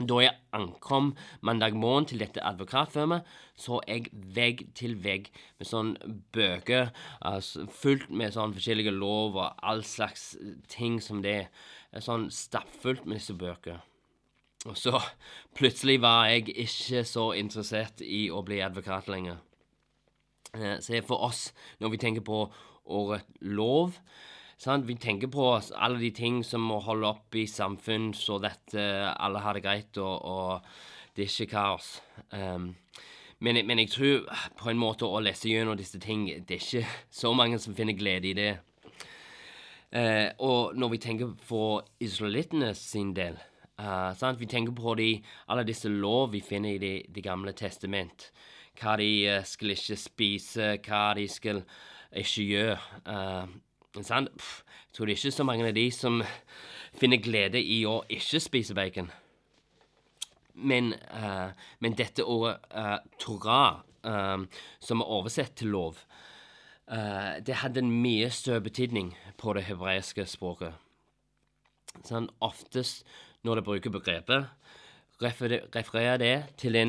Da 0.00 0.18
jeg 0.22 0.34
ankom 0.56 1.12
mandag 1.44 1.76
morgen 1.78 2.08
til 2.08 2.22
dette 2.22 2.42
advokatfirmaet, 2.42 3.26
så 3.54 3.78
jeg 3.86 4.08
vegg 4.12 4.64
til 4.74 4.96
vegg 5.04 5.28
med 5.60 5.68
sånne 5.68 6.16
bøker 6.34 6.90
altså, 7.20 7.68
fullt 7.70 8.08
med 8.10 8.34
sånn 8.34 8.56
forskjellige 8.56 8.94
lov 8.96 9.36
og 9.36 9.62
all 9.62 9.84
slags 9.86 10.32
ting 10.72 10.98
som 11.02 11.22
det 11.22 11.36
er. 11.44 11.48
Sånn 12.00 12.30
stappfullt 12.32 13.04
med 13.06 13.20
disse 13.20 13.36
bøkene. 13.36 13.82
Og 14.70 14.76
så 14.78 14.98
plutselig 15.58 15.98
var 16.02 16.28
jeg 16.30 16.52
ikke 16.54 17.02
så 17.06 17.32
interessert 17.34 18.02
i 18.02 18.28
å 18.30 18.42
bli 18.46 18.60
advokat 18.62 19.10
lenger. 19.10 19.40
Eh, 20.54 20.78
så 20.84 21.00
for 21.06 21.24
oss, 21.26 21.50
når 21.80 21.94
vi 21.94 22.02
tenker 22.02 22.24
på 22.26 22.44
året 22.86 23.26
lov, 23.40 23.98
Sant? 24.62 24.86
Vi 24.86 24.94
tenker 24.94 25.26
på 25.26 25.46
alle 25.74 25.98
de 25.98 26.12
ting 26.14 26.42
som 26.46 26.62
må 26.62 26.76
holde 26.86 27.08
opp 27.08 27.34
i 27.34 27.48
samfunn, 27.50 28.12
så 28.14 28.36
uh, 28.38 29.08
alle 29.10 29.40
har 29.42 29.58
det 29.58 29.62
greit 29.64 29.98
og, 29.98 30.22
og 30.22 31.16
det 31.16 31.24
er 31.24 31.32
ikke 31.32 31.50
kaos. 31.50 31.88
Um, 32.30 32.68
men, 33.42 33.58
men, 33.66 33.80
jeg 33.82 33.90
tror 33.90 34.28
på 34.60 34.70
en 34.70 34.78
måte 34.78 35.08
å 35.08 35.18
lese 35.18 35.50
gjennom 35.50 35.74
disse 35.74 35.98
ting 35.98 36.28
Det 36.46 36.54
er 36.54 36.62
ikke 36.62 36.92
så 37.22 37.32
mange 37.34 37.58
som 37.58 37.74
finner 37.74 37.98
glede 37.98 38.30
i 38.30 38.36
det. 38.38 38.52
Uh, 39.90 40.30
og 40.38 40.78
når 40.78 40.94
vi 40.94 41.02
tenker 41.08 41.34
på 41.48 41.64
israelittene 42.00 42.70
sin 42.78 43.10
del 43.18 43.34
uh, 43.82 44.14
sant? 44.14 44.38
Vi 44.38 44.46
tenker 44.46 44.78
på 44.78 44.94
de, 44.94 45.10
alle 45.50 45.66
disse 45.66 45.90
lov 45.90 46.30
vi 46.36 46.40
finner 46.40 46.76
i 46.76 46.78
Det, 46.78 46.94
de 47.10 47.26
gamle 47.26 47.50
testament. 47.52 48.30
Hva 48.78 48.94
de 49.02 49.10
uh, 49.26 49.42
skal 49.42 49.74
ikke 49.74 49.98
spise, 49.98 50.72
hva 50.86 51.04
de 51.18 51.26
skal 51.26 51.64
ikke 52.14 52.46
gjøre. 52.46 52.80
Sant? 54.00 54.30
Pff, 54.32 54.62
jeg 54.88 54.96
tror 54.96 55.06
det 55.06 55.18
ikke 55.18 55.34
så 55.36 55.44
mange 55.44 55.66
av 55.68 55.74
de 55.76 55.84
som 55.92 56.22
finner 56.96 57.20
glede 57.20 57.60
i 57.60 57.82
å 57.88 58.02
ikke 58.12 58.40
spise 58.40 58.76
bacon. 58.76 59.10
Men, 60.54 60.92
uh, 61.12 61.52
men 61.80 61.96
dette 61.96 62.24
ordet 62.24 62.58
uh, 62.76 62.98
Torah, 63.20 63.82
uh, 64.04 64.44
som 64.80 65.00
er 65.00 65.12
oversett 65.18 65.56
til 65.60 65.74
lov, 65.76 66.04
det 67.46 67.54
hadde 67.62 67.80
en 67.80 67.92
mye 68.02 68.26
større 68.34 68.60
betydning 68.66 69.14
på 69.40 69.54
det 69.56 69.62
hebraiske 69.64 70.26
språket. 70.28 70.74
Sånn, 72.04 72.26
oftest 72.44 73.06
når 73.46 73.60
det 73.60 73.64
bruker 73.64 73.94
begrepet, 73.94 74.50
refererer 75.22 76.20
det 76.20 76.34
til 76.60 76.76
de 76.76 76.82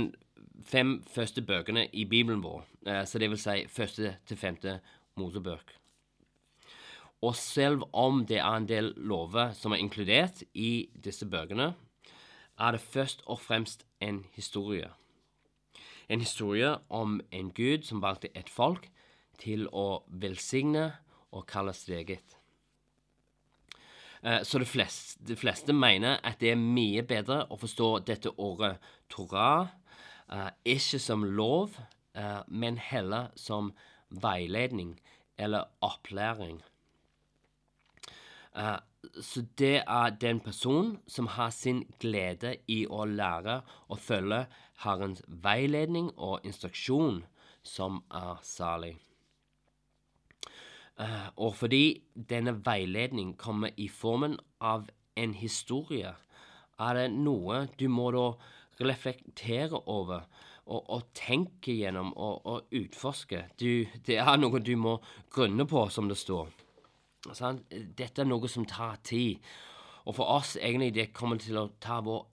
fem 0.68 0.98
første 1.14 1.46
bøkene 1.46 1.86
i 1.94 2.04
Bibelen 2.10 2.44
vår, 2.44 2.66
så 3.08 3.22
det 3.22 3.32
vil 3.32 3.40
si 3.40 3.64
første 3.72 4.18
til 4.28 4.42
femte 4.42 4.76
Mosebøk. 5.16 5.78
Og 7.24 7.38
selv 7.40 7.86
om 7.96 8.26
det 8.28 8.42
er 8.42 8.58
en 8.58 8.68
del 8.68 8.92
lover 9.00 9.54
som 9.56 9.72
er 9.72 9.80
inkludert 9.80 10.44
i 10.54 10.90
disse 11.06 11.26
bøkene, 11.30 11.72
er 12.60 12.76
det 12.76 12.84
først 12.84 13.24
og 13.26 13.40
fremst 13.40 13.86
en 14.04 14.26
historie. 14.36 14.90
En 16.10 16.20
historie 16.20 16.76
om 16.90 17.22
en 17.32 17.52
gud 17.56 17.88
som 17.88 18.04
valgte 18.04 18.34
et 18.36 18.52
folk 18.52 18.90
til 19.40 19.70
å 19.72 20.04
velsigne 20.08 20.92
og 21.32 21.48
kalle 21.50 21.74
sitt 21.74 21.96
eget. 21.96 22.36
Eh, 24.24 24.44
så 24.44 24.60
de 24.60 24.68
fleste, 24.68 25.24
de 25.24 25.36
fleste, 25.40 25.74
mener 25.74 26.20
at 26.24 26.40
det 26.44 26.54
er 26.54 26.60
mye 26.60 27.04
bedre 27.08 27.44
å 27.50 27.58
forstå 27.60 27.90
dette 28.08 28.36
året 28.38 28.84
Torah 29.12 29.72
uh, 30.32 30.50
ikke 30.66 31.00
som 31.00 31.26
lov, 31.26 31.76
uh, 32.18 32.42
men 32.48 32.78
heller 32.80 33.32
som 33.36 33.74
veiledning 34.10 34.96
eller 35.38 35.68
opplæring. 35.82 36.62
Uh, 38.54 38.78
så 39.22 39.44
det 39.60 39.84
er 39.84 40.18
den 40.22 40.40
personen 40.40 40.98
som 41.08 41.28
har 41.28 41.52
sin 41.52 41.84
glede 42.00 42.56
i 42.72 42.84
å 42.88 43.06
lære 43.10 43.60
og 43.90 44.00
følge 44.00 44.46
Herrens 44.84 45.24
veiledning 45.28 46.12
og 46.18 46.46
instruksjon, 46.48 47.24
som 47.64 48.02
er 48.14 48.40
salig. 48.46 48.96
Uh, 51.00 51.30
og 51.36 51.56
fordi 51.58 52.04
denne 52.14 52.56
veiledning 52.66 53.34
kommer 53.38 53.74
i 53.78 53.88
formen 53.90 54.38
av 54.62 54.90
en 55.18 55.34
historie, 55.34 56.14
er 56.80 56.98
det 56.98 57.10
noe 57.14 57.68
du 57.80 57.88
må 57.90 58.10
da 58.14 58.28
reflektere 58.82 59.78
over 59.90 60.26
og, 60.66 60.82
og 60.90 61.08
tenke 61.18 61.76
gjennom 61.76 62.14
og, 62.16 62.46
og 62.46 62.76
utforske. 62.76 63.46
Du, 63.60 63.86
det 64.06 64.20
er 64.22 64.40
noe 64.40 64.62
du 64.64 64.76
må 64.80 64.98
grunne 65.34 65.68
på, 65.70 65.88
som 65.94 66.10
det 66.10 66.18
står. 66.20 66.52
Sånn? 67.32 67.62
Dette 67.72 68.24
er 68.24 68.28
noe 68.28 68.50
som 68.52 68.66
tar 68.68 69.00
tid. 69.08 69.40
Og 70.04 70.18
for 70.18 70.28
oss 70.28 70.58
egentlig 70.60 70.94
det 70.98 71.14
kommer 71.16 71.40
til 71.40 71.58
å 71.62 71.70
ta 71.84 72.02
vår 72.04 72.26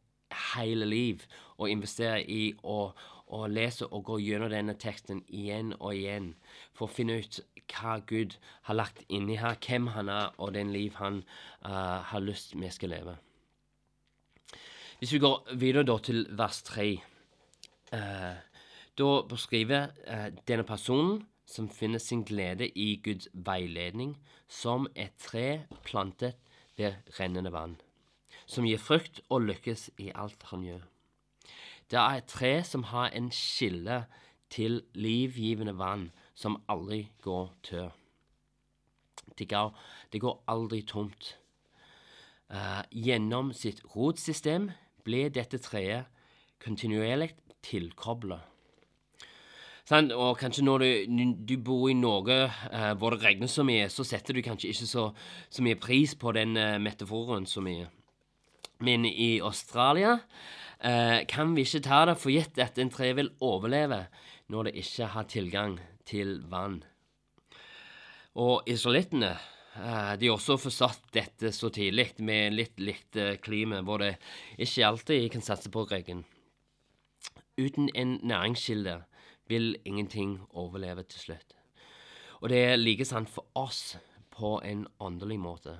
hele 0.54 0.86
liv 0.86 1.22
å 1.60 1.68
investere 1.70 2.22
i 2.26 2.50
å, 2.66 2.90
å 3.30 3.46
lese 3.50 3.86
og 3.86 4.04
gå 4.08 4.18
gjennom 4.24 4.50
denne 4.50 4.74
teksten 4.80 5.22
igjen 5.28 5.74
og 5.78 5.94
igjen 5.94 6.32
for 6.74 6.88
å 6.88 6.94
finne 6.94 7.20
ut 7.22 7.40
hva 7.70 8.00
Gud 8.06 8.34
har 8.66 8.78
lagt 8.78 9.04
inni 9.08 9.38
her, 9.38 9.58
hvem 9.62 9.92
han 9.94 10.10
er, 10.10 10.32
og 10.42 10.54
den 10.56 10.72
liv 10.74 10.96
han 10.98 11.22
uh, 11.62 12.02
har 12.10 12.24
lyst 12.24 12.56
vi 12.58 12.70
skal 12.74 12.94
leve. 12.96 13.16
Hvis 14.98 15.14
vi 15.14 15.22
går 15.22 15.54
videre 15.56 15.86
da 15.86 15.96
til 16.02 16.26
vers 16.36 16.60
3 16.66 16.90
uh, 17.94 18.34
Da 19.00 19.12
beskriver 19.30 19.94
uh, 20.04 20.26
denne 20.48 20.66
personen 20.68 21.22
som 21.50 21.68
finner 21.68 21.98
sin 21.98 22.22
glede 22.24 22.68
i 22.78 23.00
Guds 23.02 23.28
veiledning, 23.34 24.14
som 24.48 24.86
et 24.94 25.16
tre 25.18 25.66
plantet 25.84 26.38
ved 26.78 26.94
rennende 27.18 27.52
vann, 27.52 27.76
som 28.46 28.66
gir 28.66 28.78
frukt 28.78 29.20
og 29.28 29.48
lykkes 29.48 29.88
i 29.98 30.12
alt 30.14 30.46
han 30.52 30.64
gjør. 30.64 30.84
Det 31.90 31.98
er 31.98 32.20
et 32.20 32.30
tre 32.30 32.52
som 32.64 32.86
har 32.92 33.10
en 33.10 33.32
skille 33.34 34.04
til 34.50 34.82
livgivende 34.94 35.74
vann 35.78 36.10
som 36.34 36.60
aldri 36.70 37.08
går 37.22 37.50
tør. 37.66 37.90
Det 39.38 39.48
går, 39.48 39.74
det 40.12 40.20
går 40.20 40.42
aldri 40.48 40.82
tomt. 40.86 41.36
Uh, 42.50 42.82
gjennom 42.90 43.52
sitt 43.54 43.82
rotsystem 43.94 44.70
ble 45.06 45.28
dette 45.30 45.58
treet 45.62 46.06
kontinuerlig 46.62 47.30
tilkoblet 47.62 48.42
Sånn, 49.90 50.12
og 50.14 50.36
kanskje 50.38 50.62
når 50.62 50.84
du, 50.84 51.22
du 51.50 51.56
bor 51.66 51.88
i 51.90 51.96
Norge 51.98 52.44
uh, 52.46 52.92
hvor 53.00 53.16
det 53.16 53.24
regner 53.24 53.50
så 53.50 53.64
mye, 53.66 53.88
så 53.90 54.06
setter 54.06 54.36
du 54.36 54.44
kanskje 54.46 54.70
ikke 54.70 54.86
så, 54.86 55.08
så 55.50 55.64
mye 55.66 55.78
pris 55.82 56.14
på 56.14 56.30
den 56.36 56.54
uh, 56.54 56.78
metaforen 56.78 57.48
så 57.50 57.62
mye. 57.64 57.88
Men 58.86 59.02
i 59.08 59.40
Australia 59.42 60.20
uh, 60.20 61.18
kan 61.26 61.56
vi 61.56 61.66
ikke 61.66 61.82
ta 61.88 62.04
det 62.06 62.20
for 62.22 62.30
gitt 62.30 62.60
at 62.62 62.78
en 62.78 62.92
tre 62.94 63.10
vil 63.18 63.32
overleve 63.42 64.04
når 64.50 64.70
det 64.70 64.76
ikke 64.84 65.10
har 65.16 65.26
tilgang 65.30 65.80
til 66.06 66.38
vann. 66.50 66.80
Og 68.38 68.66
israelittene 68.70 69.30
eh, 69.34 70.12
de 70.18 70.28
har 70.28 70.36
også 70.36 70.58
forstått 70.60 71.10
dette 71.14 71.52
så 71.54 71.70
tidlig, 71.74 72.12
med 72.18 72.54
litt 72.54 72.78
likt 72.82 73.18
eh, 73.18 73.38
klima, 73.42 73.82
hvor 73.86 74.02
det 74.02 74.16
ikke 74.58 74.86
alltid 74.86 75.30
kan 75.34 75.44
satse 75.44 75.70
på 75.72 75.86
regn. 75.90 76.24
Uten 77.58 77.90
en 77.94 78.18
næringskilde 78.22 79.00
vil 79.50 79.74
ingenting 79.84 80.38
overleve 80.50 81.04
til 81.10 81.26
slutt. 81.26 81.56
Og 82.40 82.48
det 82.52 82.64
er 82.64 82.80
like 82.80 83.04
sant 83.04 83.28
for 83.28 83.46
oss 83.58 83.98
på 84.32 84.58
en 84.64 84.86
åndelig 85.00 85.40
måte. 85.40 85.76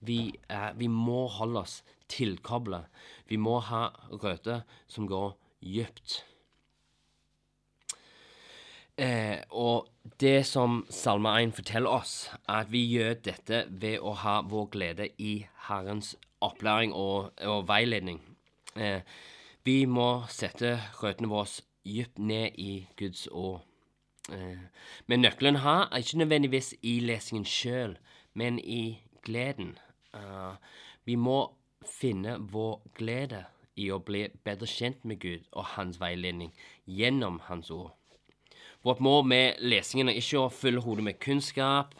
Vi, 0.00 0.32
er, 0.48 0.74
vi 0.76 0.88
må 0.88 1.26
holde 1.28 1.62
oss 1.64 1.80
tilkobla. 2.10 2.84
Vi 3.28 3.38
må 3.40 3.58
ha 3.64 3.86
røtter 4.10 4.64
som 4.88 5.08
går 5.08 5.36
dypt. 5.60 6.20
Eh, 9.00 9.40
og 9.56 9.88
det 10.20 10.42
som 10.48 10.82
Salme 10.92 11.32
1 11.40 11.54
forteller 11.56 12.02
oss, 12.02 12.30
er 12.48 12.66
at 12.66 12.72
vi 12.72 12.82
gjør 12.84 13.14
dette 13.24 13.62
ved 13.70 14.00
å 14.04 14.12
ha 14.24 14.40
vår 14.44 14.68
glede 14.74 15.08
i 15.16 15.46
Herrens 15.68 16.14
opplæring 16.44 16.92
og, 16.92 17.32
og 17.40 17.68
veiledning. 17.68 18.20
Eh, 18.76 19.00
vi 19.64 19.84
må 19.88 20.26
sette 20.32 20.76
røttene 21.00 21.32
våre 21.32 21.48
dypt 21.84 22.18
ned 22.18 22.58
i 22.58 22.86
Guds 22.96 23.26
ord. 23.30 23.62
Eh, 24.32 24.58
men 25.06 25.24
nøkkelen 25.24 25.60
her 25.64 25.88
er 25.88 26.02
ikke 26.02 26.18
nødvendigvis 26.18 26.74
i 26.82 26.98
lesingen 27.00 27.44
sjøl, 27.44 27.96
men 28.34 28.58
i 28.58 29.00
gleden. 29.22 29.78
Uh, 30.14 30.56
vi 31.04 31.14
må 31.14 31.52
finne 31.86 32.36
vår 32.52 32.80
glede 32.98 33.44
i 33.78 33.90
å 33.92 34.00
bli 34.02 34.24
bedre 34.44 34.66
kjent 34.66 35.04
med 35.06 35.20
Gud 35.22 35.46
og 35.52 35.76
hans 35.76 36.00
veiledning 36.00 36.50
gjennom 36.86 37.40
hans 37.46 37.70
ord. 37.70 37.94
Vårt 38.82 39.00
mål 39.04 39.26
med 39.28 39.60
lesingen 39.62 40.08
er 40.08 40.18
ikke 40.18 40.40
å 40.40 40.52
fylle 40.52 40.82
hodet 40.84 41.04
med 41.04 41.20
kunnskap. 41.22 41.94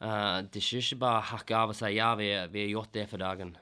Uh, 0.00 0.40
det 0.48 0.62
er 0.62 0.80
ikke 0.80 1.02
bare 1.02 1.22
å 1.22 1.30
hakke 1.34 1.56
av 1.56 1.74
og 1.74 1.78
si 1.78 1.94
ja, 1.96 2.14
vi, 2.18 2.32
har 2.32 2.70
gjort 2.70 2.94
det 2.96 3.08
for 3.10 3.20
dagen. 3.20 3.56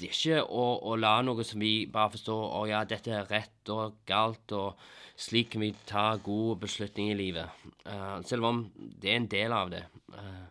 Det 0.00 0.08
er 0.08 0.14
ikke 0.16 0.40
å, 0.42 0.64
å, 0.88 0.96
la 0.96 1.14
noe 1.24 1.44
som 1.46 1.62
vi 1.62 1.86
bare 1.90 2.14
forstår 2.14 2.42
å 2.58 2.62
ja, 2.70 2.82
dette 2.88 3.12
er 3.12 3.28
rett 3.30 3.70
og 3.72 3.98
galt, 4.08 4.54
og 4.56 4.80
slik 5.20 5.52
kan 5.52 5.62
vi 5.62 5.72
ta 5.86 6.04
gode 6.24 6.62
beslutninger 6.64 7.14
i 7.14 7.20
livet. 7.20 7.62
Uh, 7.84 8.18
selv 8.26 8.48
om 8.48 8.62
det 8.74 9.12
er 9.12 9.20
en 9.20 9.30
del 9.30 9.54
av 9.54 9.72
det. 9.72 9.84
Uh, 10.14 10.48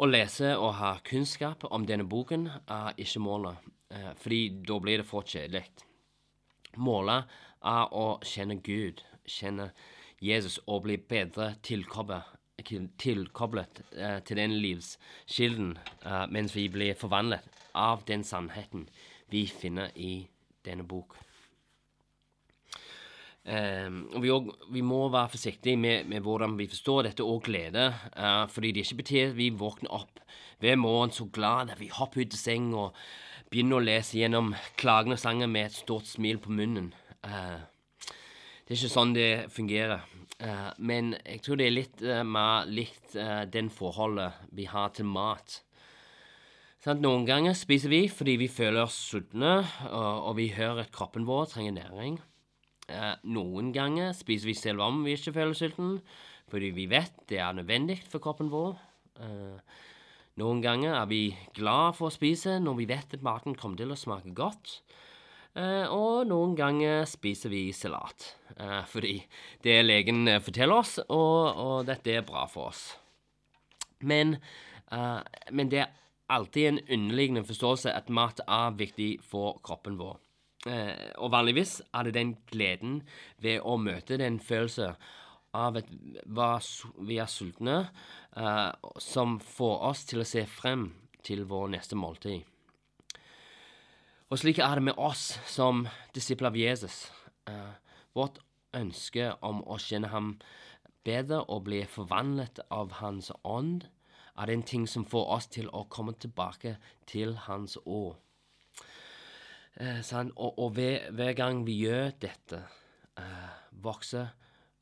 å 0.00 0.08
lese 0.10 0.56
og 0.56 0.74
ha 0.80 0.94
kunnskap 1.06 1.66
om 1.70 1.84
denne 1.86 2.06
boken 2.08 2.48
er 2.50 2.96
ikke 2.98 3.22
målet, 3.22 3.68
uh, 3.94 4.12
fordi 4.18 4.42
da 4.66 4.80
blir 4.82 5.02
det 5.02 5.08
for 5.08 5.28
kjedelig. 5.28 5.66
Målet 6.80 7.30
er 7.64 7.92
å 7.94 8.06
kjenne 8.26 8.58
Gud, 8.64 9.04
kjenne 9.28 9.70
Jesus 10.24 10.58
og 10.66 10.86
bli 10.88 10.96
bedre 10.98 11.52
tilkoblet 11.62 12.34
tilkoblet 12.62 13.82
eh, 13.96 14.20
til 14.24 14.38
den 14.38 14.54
livskilden 14.62 15.74
eh, 16.06 16.24
mens 16.30 16.54
vi 16.56 16.68
blir 16.68 16.94
forvandlet 16.94 17.44
av 17.74 18.04
den 18.06 18.24
sannheten 18.24 18.86
vi 19.30 19.46
finner 19.50 19.90
i 19.96 20.26
denne 20.64 20.86
bok. 20.86 21.16
Um, 23.44 24.06
og 24.16 24.22
vi, 24.24 24.30
også, 24.32 24.54
vi, 24.72 24.80
må 24.80 25.02
være 25.12 25.34
forsiktige 25.34 25.76
med, 25.76 26.06
med, 26.08 26.22
hvordan 26.24 26.54
vi 26.56 26.64
forstår 26.70 27.02
dette 27.04 27.24
og 27.28 27.42
glede, 27.44 27.90
uh, 28.16 28.46
fordi 28.48 28.70
det 28.72 28.86
ikke 28.86 29.02
betyr 29.02 29.26
at 29.26 29.36
vi 29.36 29.50
våkner 29.52 29.92
opp 29.92 30.22
hver 30.64 30.78
morgen 30.80 31.12
så 31.12 31.26
glad 31.28 31.74
at 31.74 31.80
vi 31.80 31.90
hopper 31.92 32.22
ut 32.22 32.32
av 32.32 32.40
seng 32.40 32.70
og 32.72 32.96
begynner 33.52 33.76
å 33.76 33.84
lese 33.84 34.16
gjennom 34.16 34.54
klagende 34.80 35.18
sanger 35.20 35.50
med 35.52 35.68
et 35.68 35.76
stort 35.76 36.08
smil 36.08 36.40
på 36.40 36.56
munnen. 36.56 36.94
Uh, 37.20 37.60
det 38.64 38.72
er 38.72 38.78
ikke 38.78 38.94
sånn 38.94 39.12
det 39.12 39.28
fungerer. 39.52 40.08
Uh, 40.42 40.72
men 40.78 41.14
jeg 41.22 41.42
tror 41.44 41.60
det 41.60 41.68
er 41.68 41.76
litt 41.76 42.02
mer 42.26 42.66
likt 42.66 43.14
den 43.54 43.70
forholdet 43.70 44.40
vi 44.56 44.66
har 44.70 44.90
til 44.96 45.06
mat. 45.06 45.60
Sånn, 46.84 47.00
noen 47.00 47.24
ganger 47.24 47.54
spiser 47.56 47.88
vi 47.88 48.02
fordi 48.12 48.34
vi 48.42 48.50
føler 48.52 48.82
oss 48.82 48.96
sultne, 49.08 49.62
og, 49.88 50.34
vi 50.36 50.50
hører 50.52 50.82
at 50.82 50.92
kroppen 50.92 51.24
vår 51.24 51.46
trenger 51.54 51.78
næring. 51.78 52.18
Noen 53.32 53.70
ganger 53.72 54.12
spiser 54.12 54.50
vi 54.50 54.56
selv 54.58 54.84
om 54.84 54.98
vi 55.06 55.14
ikke 55.16 55.32
føler 55.32 55.56
sulten, 55.56 55.94
fordi 56.52 56.74
vi 56.76 56.84
vet 56.92 57.24
det 57.30 57.40
er 57.40 57.56
nødvendig 57.56 58.02
for 58.04 58.20
kroppen 58.20 58.52
vår. 58.52 58.76
Noen 60.40 60.60
ganger 60.60 60.96
er 60.98 61.08
vi 61.08 61.22
glad 61.54 61.94
for 61.94 62.10
å 62.10 62.14
spise 62.14 62.58
når 62.58 62.78
vi 62.80 62.90
vet 62.90 63.16
at 63.16 63.24
maten 63.24 63.54
kommer 63.56 63.78
til 63.78 63.94
å 63.94 63.98
smake 63.98 64.34
godt. 64.36 64.80
Eh, 65.54 65.86
og 65.86 66.26
noen 66.26 66.56
ganger 66.58 67.04
spiser 67.06 67.52
vi 67.52 67.68
salat, 67.70 68.32
eh, 68.58 68.80
fordi 68.90 69.20
det 69.62 69.76
legen 69.84 70.26
forteller 70.42 70.80
oss, 70.82 70.96
og, 71.04 71.54
og, 71.54 71.76
dette 71.86 72.10
er 72.10 72.26
bra 72.26 72.48
for 72.50 72.72
oss. 72.72 72.82
Men, 74.02 74.34
eh, 74.90 75.20
men 75.54 75.70
det 75.70 75.84
er 75.84 75.92
alltid 76.34 76.66
en 76.66 76.80
underliggende 76.88 77.44
forståelse 77.46 77.94
at 77.94 78.10
mat 78.10 78.42
er 78.48 78.74
viktig 78.80 79.10
for 79.22 79.60
kroppen 79.62 79.98
vår. 80.00 80.18
Og 81.20 81.28
vanligvis 81.28 81.82
er 81.92 82.06
det 82.06 82.14
den 82.16 82.30
gleden 82.48 83.02
ved 83.44 83.60
å 83.60 83.74
møte 83.76 84.16
den 84.16 84.38
følelse 84.40 84.94
av 85.52 85.76
at 85.76 85.90
vi 87.04 87.18
er 87.20 87.28
sultne, 87.28 87.74
som 88.96 89.36
får 89.44 89.76
oss 89.90 90.06
til 90.08 90.24
å 90.24 90.26
se 90.30 90.46
frem 90.48 90.86
til 91.20 91.44
vår 91.52 91.68
neste 91.76 92.00
måltid. 92.00 92.48
Og 94.32 94.40
slik 94.40 94.58
er 94.58 94.78
det 94.78 94.86
med 94.88 94.98
oss 94.98 95.34
som 95.46 95.84
disipler 96.14 96.48
av 96.48 96.56
Jesus. 96.56 97.10
Eh, 97.46 97.74
vårt 98.16 98.40
ønske 98.74 99.32
om 99.44 99.60
å 99.68 99.76
kjenne 99.78 100.10
ham 100.10 100.36
bedre 101.04 101.42
og 101.52 101.66
bli 101.68 101.82
forvandlet 101.88 102.62
av 102.72 102.96
Hans 103.02 103.30
ånd 103.44 103.84
er 104.34 104.48
det 104.48 104.54
en 104.56 104.66
ting 104.66 104.86
som 104.90 105.04
får 105.06 105.26
oss 105.36 105.48
til 105.52 105.68
å 105.70 105.84
komme 105.92 106.16
tilbake 106.18 106.76
til 107.06 107.36
Hans 107.46 107.76
ord. 107.84 108.16
Eh, 109.76 110.00
og, 110.36 110.58
og 110.58 110.72
hver, 110.78 111.10
hver, 111.12 111.34
gang 111.38 111.64
vi 111.66 111.76
gjør 111.84 112.14
dette, 112.22 112.62
eh, 113.18 113.52
vokser 113.84 114.30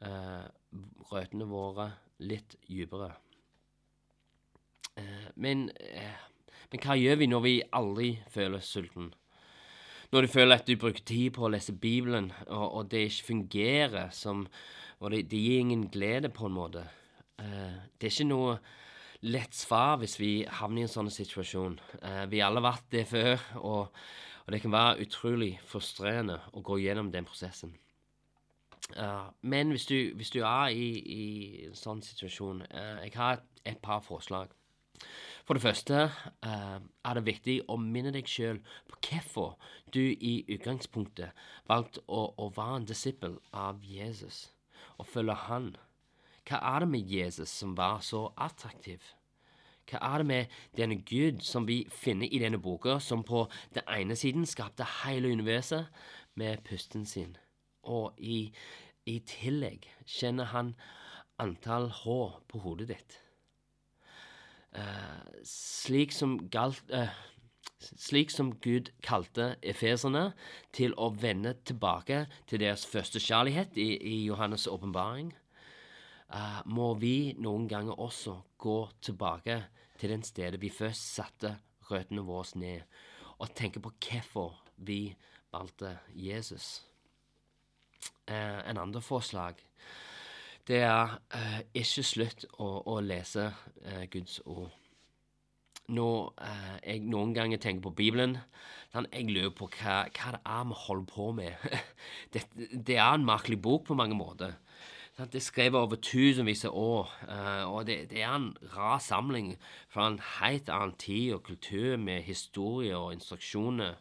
eh, 0.04 0.46
røttene 1.10 1.48
våre 1.48 1.88
litt 2.22 2.56
dypere. 2.68 3.10
Eh, 4.96 5.28
men, 5.34 5.70
eh, 5.80 6.28
men 6.70 6.84
hva 6.84 6.96
gjør 7.00 7.20
vi 7.20 7.28
når 7.32 7.44
vi 7.44 7.56
aldri 7.72 8.12
føler 8.32 8.64
sulten? 8.64 9.12
Når 10.12 10.26
du 10.26 10.28
føler 10.28 10.58
at 10.60 10.66
du 10.68 10.76
bruker 10.76 11.04
tid 11.08 11.30
på 11.32 11.46
å 11.46 11.48
lese 11.54 11.72
Bibelen, 11.72 12.26
og, 12.44 12.66
og 12.76 12.88
det 12.92 13.06
ikke 13.06 13.28
fungerer 13.30 14.10
som 14.12 14.46
Og 15.02 15.10
det, 15.10 15.24
det, 15.32 15.38
gir 15.40 15.58
ingen 15.58 15.88
glede, 15.90 16.28
på 16.30 16.46
en 16.46 16.54
måte. 16.54 16.84
Uh, 17.40 17.74
det 17.98 18.06
er 18.06 18.12
ikke 18.12 18.26
noe 18.28 18.52
lett 19.26 19.56
svar 19.56 19.96
hvis 19.98 20.14
vi 20.20 20.44
havner 20.46 20.84
i 20.84 20.84
en 20.86 20.92
sånn 20.92 21.10
situasjon. 21.10 21.74
Uh, 22.04 22.22
vi 22.30 22.38
har 22.38 22.52
alle 22.52 22.62
vært 22.62 22.86
det 22.94 23.02
før, 23.10 23.42
og, 23.58 23.98
og, 24.44 24.52
det 24.54 24.60
kan 24.62 24.76
være 24.76 25.02
utrolig 25.02 25.56
frustrerende 25.66 26.38
å 26.54 26.62
gå 26.62 26.78
gjennom 26.84 27.10
den 27.10 27.26
prosessen. 27.26 27.74
Uh, 28.94 29.26
men 29.42 29.74
hvis 29.74 29.88
du, 29.90 29.96
hvis 30.14 30.30
du, 30.30 30.44
er 30.46 30.70
i, 30.70 30.86
i 31.02 31.26
en 31.66 31.74
sånn 31.74 32.02
situasjon 32.06 32.62
Jeg 32.68 33.12
har 33.16 33.40
et, 33.40 33.62
et, 33.72 33.82
par 33.82 34.06
forslag. 34.06 34.54
For 35.42 35.58
det 35.58 35.62
første 35.64 36.04
uh, 36.46 36.78
er 36.80 37.18
det 37.18 37.26
viktig 37.26 37.56
å 37.70 37.76
minne 37.80 38.12
deg 38.14 38.28
sjøl 38.30 38.60
på 38.90 38.98
hvorfor 39.02 39.56
du 39.94 40.02
i 40.02 40.44
utgangspunktet 40.54 41.34
valgte 41.68 42.04
å, 42.06 42.28
å 42.38 42.50
være 42.54 42.82
en 42.82 42.90
disippel 42.90 43.38
av 43.50 43.82
Jesus 43.82 44.46
og 44.98 45.08
følge 45.10 45.34
Han. 45.48 45.72
Hva 46.46 46.60
er 46.72 46.82
det 46.82 46.90
med 46.92 47.10
Jesus 47.10 47.50
som 47.50 47.74
var 47.78 48.00
så 48.06 48.28
attraktiv? 48.36 49.02
Hva 49.90 49.98
er 50.12 50.22
det 50.22 50.26
med 50.26 50.56
denne 50.78 51.00
Gud 51.06 51.42
som 51.46 51.66
vi 51.66 51.82
finner 51.90 52.30
i 52.30 52.40
denne 52.42 52.60
boka, 52.62 52.98
som 52.98 53.24
på 53.26 53.44
den 53.74 53.86
ene 53.90 54.16
siden 54.18 54.46
skapte 54.46 54.86
hele 55.02 55.32
universet 55.32 55.90
med 56.38 56.62
pusten 56.66 57.06
sin, 57.06 57.36
og 57.82 58.14
i, 58.18 58.52
i 59.06 59.18
tillegg 59.26 59.88
kjenner 60.06 60.50
han 60.54 60.74
antall 61.42 61.90
hår 62.02 62.38
på 62.48 62.62
hodet 62.62 62.92
ditt? 62.94 63.18
Uh, 64.72 65.20
slik 65.44 66.14
som 66.16 66.38
galt 66.48 66.80
uh, 66.96 67.10
slik 67.98 68.30
som 68.30 68.52
Gud 68.62 68.90
kalte 69.02 69.56
efeserne 69.62 70.30
til 70.74 70.94
å 70.96 71.10
vende 71.18 71.54
tilbake 71.66 72.24
til 72.50 72.62
deres 72.62 72.84
første 72.88 73.20
kjærlighet 73.22 73.76
i, 73.80 73.90
i 73.98 74.16
Johannes' 74.28 74.68
åpenbaring, 74.70 75.32
uh, 76.32 76.60
må 76.66 76.92
vi 77.00 77.34
noen 77.42 77.68
ganger 77.70 78.00
også 78.00 78.38
gå 78.62 78.78
tilbake 79.02 79.62
til 80.00 80.14
den 80.14 80.24
stedet 80.26 80.60
vi 80.62 80.70
først 80.72 81.14
satte 81.18 81.56
røttene 81.90 82.24
våre 82.26 82.58
ned, 82.58 82.86
og 83.38 83.54
tenke 83.58 83.82
på 83.82 83.92
hvorfor 83.98 84.56
vi 84.76 85.14
valgte 85.52 85.98
Jesus. 86.14 86.82
Uh, 88.30 88.62
en 88.70 88.78
andre 88.78 89.02
forslag 89.02 89.58
det 90.68 90.84
er 90.86 91.16
uh, 91.34 91.58
ikke 91.74 92.04
slutt 92.06 92.46
å, 92.58 92.68
å 92.92 93.00
lese 93.02 93.50
Guds 94.12 94.40
ord. 94.46 94.70
når 95.92 96.34
eh, 96.40 96.74
jeg 96.86 97.04
noen 97.10 97.34
ganger 97.34 97.60
tenker 97.60 97.88
på 97.88 97.94
Bibelen, 97.98 98.36
sånn, 98.92 99.08
jeg 99.12 99.32
lurer 99.32 99.52
på 99.56 99.68
hva, 99.78 100.02
hva 100.14 100.34
det 100.36 100.40
er 100.40 100.66
vi 100.70 100.80
holder 100.84 101.08
på 101.10 101.30
med. 101.36 101.64
det, 102.34 102.44
det, 102.72 102.96
er 102.96 103.16
en 103.16 103.26
merkelig 103.26 103.58
bok 103.62 103.88
på 103.88 103.96
mange 103.98 104.16
måter. 104.16 104.54
Sånn, 105.16 105.28
det 105.32 105.42
er 105.42 105.44
skrevet 105.44 105.80
over 105.80 106.00
tusenvis 106.00 106.64
av 106.68 106.76
år, 106.78 107.16
eh, 107.28 107.64
og 107.68 107.88
det, 107.88 107.98
det, 108.12 108.22
er 108.22 108.36
en 108.36 108.52
rar 108.76 109.02
samling 109.04 109.56
fra 109.92 110.08
en 110.08 110.20
helt 110.38 110.70
annen 110.72 110.94
tid 111.00 111.34
og 111.36 111.42
kultur, 111.50 111.96
med 112.00 112.24
historie 112.28 112.96
og 112.96 113.12
instruksjoner 113.16 113.98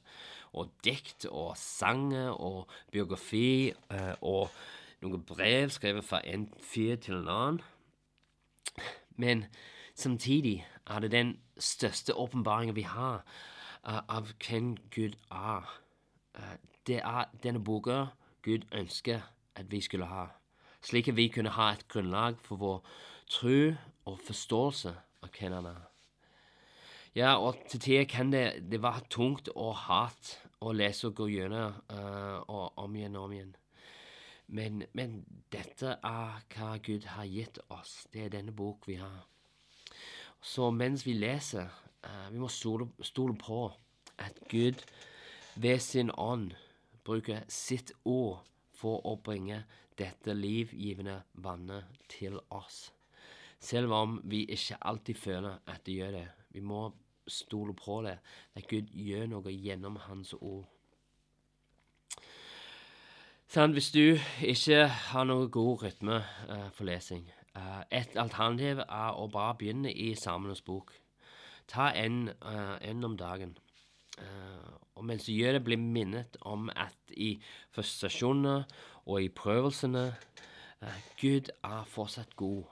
og 0.60 0.72
dikt 0.84 1.26
og 1.30 1.56
sanger 1.60 2.36
og 2.36 2.72
biografi 2.92 3.72
eh, 3.72 4.16
og 4.22 4.52
noen 5.02 5.24
brev 5.26 5.70
skrevet 5.74 6.06
fra 6.06 6.22
en 6.28 6.48
fyr 6.62 6.96
til 7.02 7.22
en 7.22 7.32
annen. 7.32 7.62
Men 9.18 9.46
samtidig 9.96 10.66
er 10.88 11.00
det 11.00 11.12
den 11.12 11.38
største 11.58 12.16
åpenbaringen 12.16 12.76
vi 12.76 12.82
har 12.82 13.24
uh, 13.88 14.02
av 14.08 14.32
hvem 14.48 14.76
Gud 14.94 15.18
er. 15.32 15.68
Uh, 16.38 16.56
det 16.88 17.02
er 17.04 17.30
denne 17.44 17.64
boka 17.64 18.06
Gud 18.42 18.66
ønsker 18.72 19.22
at 19.56 19.72
vi 19.72 19.82
skulle 19.82 20.06
ha, 20.06 20.26
slik 20.82 21.08
at 21.08 21.16
vi 21.16 21.28
kunne 21.28 21.54
ha 21.54 21.72
et 21.72 21.88
grunnlag 21.88 22.40
for 22.42 22.56
vår 22.56 22.84
tro 23.30 23.74
og 24.06 24.20
forståelse 24.26 24.94
av 25.22 25.34
hvem 25.38 25.54
han 25.54 25.66
er. 25.66 25.88
Ja, 27.16 27.36
og 27.36 27.60
til 27.70 27.80
tider 27.80 28.06
kan 28.08 28.32
det, 28.32 28.72
det 28.72 28.82
være 28.84 29.04
tungt 29.10 29.50
og 29.56 29.76
hardt 29.76 30.38
å 30.64 30.72
lese 30.72 31.10
og 31.10 31.18
gå 31.20 31.28
gjennom 31.34 31.76
uh, 31.92 32.40
og 32.48 32.80
om 32.80 32.96
igjen 32.96 33.18
og 33.20 33.28
om 33.28 33.34
igjen. 33.36 33.56
Men, 34.52 34.84
men, 34.94 35.22
dette 35.52 35.96
er 36.04 36.42
hva 36.52 36.72
Gud 36.84 37.06
har 37.14 37.28
gitt 37.28 37.60
oss. 37.72 38.08
Det 38.12 38.26
er 38.26 38.34
denne 38.34 38.52
bok 38.52 38.88
vi 38.88 38.98
har. 39.00 39.24
Så 40.42 40.72
mens 40.76 41.06
vi 41.08 41.16
leser, 41.16 41.70
uh, 42.04 42.28
vi 42.32 42.42
må 42.42 42.50
stole, 42.52 42.90
stole, 43.00 43.38
på 43.40 43.70
at 44.20 44.42
Gud 44.52 44.84
ved 45.56 45.80
sin 45.80 46.12
ånd 46.18 46.52
bruker 47.08 47.46
sitt 47.48 47.94
ord 48.04 48.42
for 48.76 49.00
å 49.08 49.16
bringe 49.24 49.64
dette 50.00 50.36
livgivende 50.36 51.22
vannet 51.34 51.88
til 52.12 52.40
oss. 52.50 52.90
Selv 53.62 53.94
om 53.94 54.20
vi 54.26 54.44
ikke 54.50 54.82
alltid 54.82 55.16
føler 55.22 55.60
at 55.70 55.86
det 55.86 55.96
gjør 56.00 56.16
det. 56.18 56.28
Vi 56.52 56.60
må 56.66 56.90
stole 57.28 57.74
på 57.78 58.02
det, 58.04 58.18
at 58.58 58.68
Gud 58.68 58.90
gjør 58.92 59.30
noe 59.32 59.54
gjennom 59.54 60.00
Hans 60.08 60.34
ord. 60.42 60.66
Sånn, 63.52 63.74
hvis 63.76 63.90
du 63.92 64.16
ikke 64.48 64.86
har 64.88 65.26
noe 65.28 65.50
god 65.52 65.82
rytme 65.82 66.22
uh, 66.24 66.70
for 66.72 66.88
lesing, 66.88 67.26
uh, 67.52 67.82
et 67.92 68.14
alternativ 68.16 68.80
er 68.86 69.18
å 69.20 69.26
bare 69.28 69.58
begynne 69.60 69.92
i 69.92 70.14
Samenes 70.16 70.62
bok. 70.64 70.94
Ta 71.68 71.90
en, 72.00 72.30
uh, 72.46 72.78
en 72.80 73.04
om 73.04 73.18
dagen. 73.20 73.58
og 74.96 75.06
mens 75.08 75.26
du 75.26 75.32
gjør 75.34 75.58
det, 75.58 75.64
bli 75.66 75.76
minnet 75.76 76.38
om 76.46 76.70
at 76.76 77.12
i 77.12 77.42
frustrasjonene 77.74 78.68
og 79.06 79.24
i 79.24 79.30
prøvelsene 79.34 80.04
Gud 81.20 81.50
er 81.64 81.88
fortsatt 81.90 82.36
god. 82.38 82.68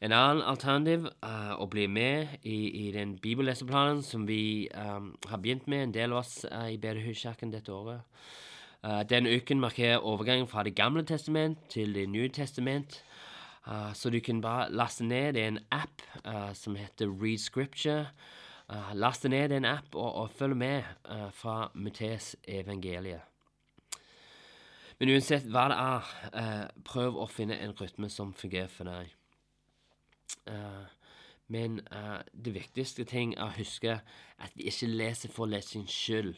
En 0.00 0.12
annen 0.12 0.42
alternativ 0.42 1.06
er 1.22 1.54
å 1.56 1.68
bli 1.70 1.86
med 1.86 2.42
i, 2.42 2.88
i 2.88 2.92
den 2.92 3.16
bibelleseplanen 3.22 4.02
som 4.02 4.26
vi 4.26 4.68
um, 4.74 5.14
har 5.30 5.40
begynt 5.44 5.70
med, 5.70 5.82
en 5.82 5.94
del 5.94 6.12
av 6.12 6.24
oss 6.24 6.42
uh, 6.50 6.66
i 6.70 6.78
Bedehuskirken 6.82 7.54
dette 7.54 7.72
året. 7.72 8.04
Uh, 8.84 9.02
denne 9.02 9.30
uken 9.36 9.60
markerer 9.60 9.98
overgangen 9.98 10.48
fra 10.48 10.62
Det 10.62 10.74
gamle 10.74 11.02
testament 11.02 11.58
til 11.68 11.94
Det 11.94 12.08
nye 12.08 12.28
testament. 12.28 13.04
Uh, 13.66 13.94
så 13.94 14.10
du 14.10 14.20
kan 14.20 14.40
bare 14.40 14.72
laste 14.72 15.04
ned 15.04 15.32
det 15.32 15.42
er 15.42 15.48
en 15.48 15.58
app 15.70 16.02
som 16.54 16.76
heter 16.76 17.06
Read 17.22 17.38
Scripture. 17.38 18.06
laste 18.94 19.28
ned 19.28 19.52
en 19.52 19.64
app 19.64 19.94
og, 19.94 20.14
og 20.14 20.30
følg 20.30 20.56
med 20.56 20.82
fra 21.32 21.70
Muttes 21.74 22.36
evangeliet. 22.48 23.20
Men 24.98 25.08
uansett 25.08 25.46
hva 25.46 25.68
det 25.68 25.78
er, 25.78 26.68
prøv 26.84 27.16
å 27.16 27.26
finne 27.26 27.58
en 27.58 27.72
rytme 27.80 28.10
som 28.10 28.34
fungerer 28.34 28.68
for 28.68 28.84
deg. 28.84 29.14
Uh, 30.48 30.86
men 31.48 31.80
uh, 31.92 32.20
det 32.44 32.54
viktigste 32.54 33.04
ting 33.08 33.34
er 33.36 33.48
å 33.48 33.56
huske 33.56 33.98
at 34.38 34.56
vi 34.56 34.68
ikke 34.68 34.90
leser 34.90 35.32
for 35.32 35.48
lesings 35.48 35.92
skyld, 35.92 36.36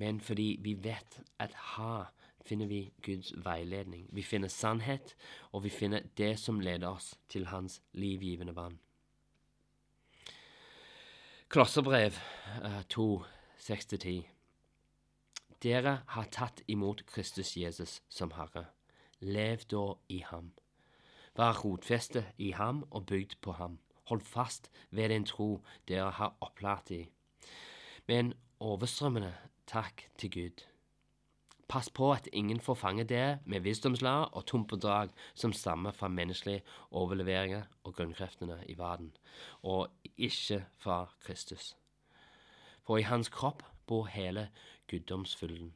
men 0.00 0.20
fordi 0.20 0.56
vi 0.64 0.74
vet 0.80 1.18
at 1.38 1.52
her 1.76 2.08
finner 2.46 2.66
vi 2.66 2.92
Guds 3.04 3.34
veiledning. 3.44 4.06
Vi 4.12 4.22
finner 4.22 4.48
sannhet, 4.48 5.16
og 5.52 5.64
vi 5.64 5.68
finner 5.68 6.06
det 6.16 6.38
som 6.40 6.60
leder 6.60 6.88
oss 6.88 7.18
til 7.28 7.46
Hans 7.46 7.82
livgivende 7.92 8.56
vann. 8.56 8.78
Klosserbrev 11.48 12.16
uh, 12.64 12.82
2, 12.88 13.22
6-10. 13.58 14.22
Dere 15.62 15.98
har 16.06 16.32
tatt 16.32 16.62
imot 16.66 17.04
Kristus 17.06 17.56
Jesus 17.56 18.00
som 18.08 18.32
Herre. 18.38 18.70
Lev 19.20 19.66
da 19.68 19.84
i 20.08 20.22
ham 20.24 20.54
Vær 21.36 21.60
rotfestet 21.60 22.32
i 22.38 22.54
ham 22.56 22.86
og 22.90 23.04
bygd 23.06 23.36
på 23.44 23.52
ham. 23.52 23.78
Hold 24.08 24.24
fast 24.24 24.70
ved 24.90 25.12
den 25.12 25.28
tro 25.28 25.60
dere 25.88 26.10
har 26.10 26.38
opplært 26.40 26.90
i. 26.90 27.04
Med 28.08 28.18
en 28.18 28.32
overstrømmende 28.60 29.34
takk 29.70 30.08
til 30.18 30.30
Gud. 30.30 30.62
Pass 31.70 31.90
på 31.90 32.08
at 32.12 32.28
ingen 32.32 32.60
får 32.60 32.74
fange 32.74 33.04
det 33.04 33.38
med 33.46 33.62
visdomslære 33.62 34.28
og 34.34 34.46
tomt 34.46 34.68
bedrag 34.68 35.12
som 35.34 35.52
stammer 35.54 35.94
fra 35.94 36.08
menneskelige 36.08 36.64
overleveringer 36.90 37.68
og 37.84 37.94
grunnkreftene 37.94 38.58
i 38.66 38.74
verden, 38.78 39.12
og 39.62 39.88
ikke 40.16 40.64
fra 40.78 41.06
Kristus. 41.22 41.76
For 42.82 42.98
i 42.98 43.06
hans 43.06 43.28
kropp 43.28 43.62
bor 43.86 44.10
hele 44.10 44.48
guddomsfylden, 44.90 45.72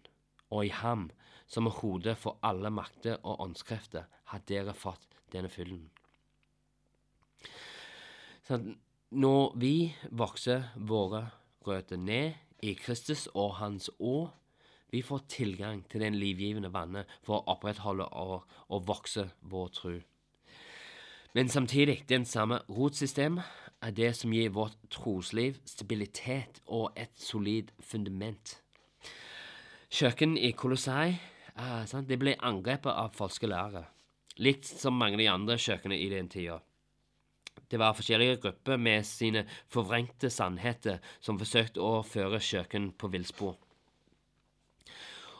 og 0.51 0.67
i 0.67 0.75
ham, 0.75 1.11
som 1.47 1.67
er 1.67 1.79
hodet 1.79 2.17
for 2.19 2.39
alle 2.43 2.71
makter 2.71 3.21
og 3.23 3.41
åndskrefter, 3.41 4.11
har 4.25 4.43
dere 4.49 4.75
fått 4.75 5.07
denne 5.33 5.49
fylden. 5.49 5.91
Så 8.43 8.59
når 9.11 9.55
vi 9.57 9.95
vokser 10.11 10.73
våre 10.77 11.29
røtter 11.67 11.97
ned 11.97 12.35
i 12.65 12.73
Kristus 12.79 13.27
og 13.35 13.55
Hans 13.61 13.91
år. 13.99 14.33
vi 14.91 15.03
får 15.03 15.21
tilgang 15.29 15.83
til 15.91 16.01
den 16.01 16.15
livgivende 16.15 16.71
vannet 16.73 17.11
for 17.23 17.41
å 17.41 17.55
opprettholde 17.55 18.05
og, 18.05 18.45
og 18.69 18.87
vokse 18.87 19.25
vår 19.43 19.69
tro. 19.75 19.95
Men 21.35 21.49
samtidig, 21.49 22.05
den 22.09 22.25
samme 22.25 22.61
rotsystem 22.69 23.41
er 23.83 23.91
det 23.91 24.13
som 24.17 24.33
gir 24.33 24.53
vårt 24.55 24.77
trosliv 24.91 25.59
stabilitet 25.67 26.63
og 26.67 26.93
et 26.97 27.11
solid 27.19 27.73
fundament. 27.81 28.61
Kjøkken 29.91 30.39
i 30.39 30.53
Kolossai 30.53 31.19
det 32.07 32.19
ble 32.19 32.39
angrepet 32.39 32.95
av 32.95 33.11
falske 33.19 33.51
lærere 33.51 33.89
likt 34.37 34.67
som 34.67 34.97
mange 34.99 35.19
av 35.19 35.23
de 35.23 35.31
andre 35.31 35.59
kirkene 35.61 35.99
i 35.99 36.09
den 36.11 36.29
tida. 36.31 36.61
Det 37.71 37.79
var 37.81 37.97
forskjellige 37.97 38.41
grupper 38.43 38.77
med 38.77 39.07
sine 39.07 39.45
forvrengte 39.73 40.31
sannheter 40.31 41.01
som 41.21 41.39
forsøkte 41.41 41.83
å 41.83 42.03
føre 42.07 42.41
kjøkken 42.43 42.93
på 42.99 43.11
villspor. 43.13 43.57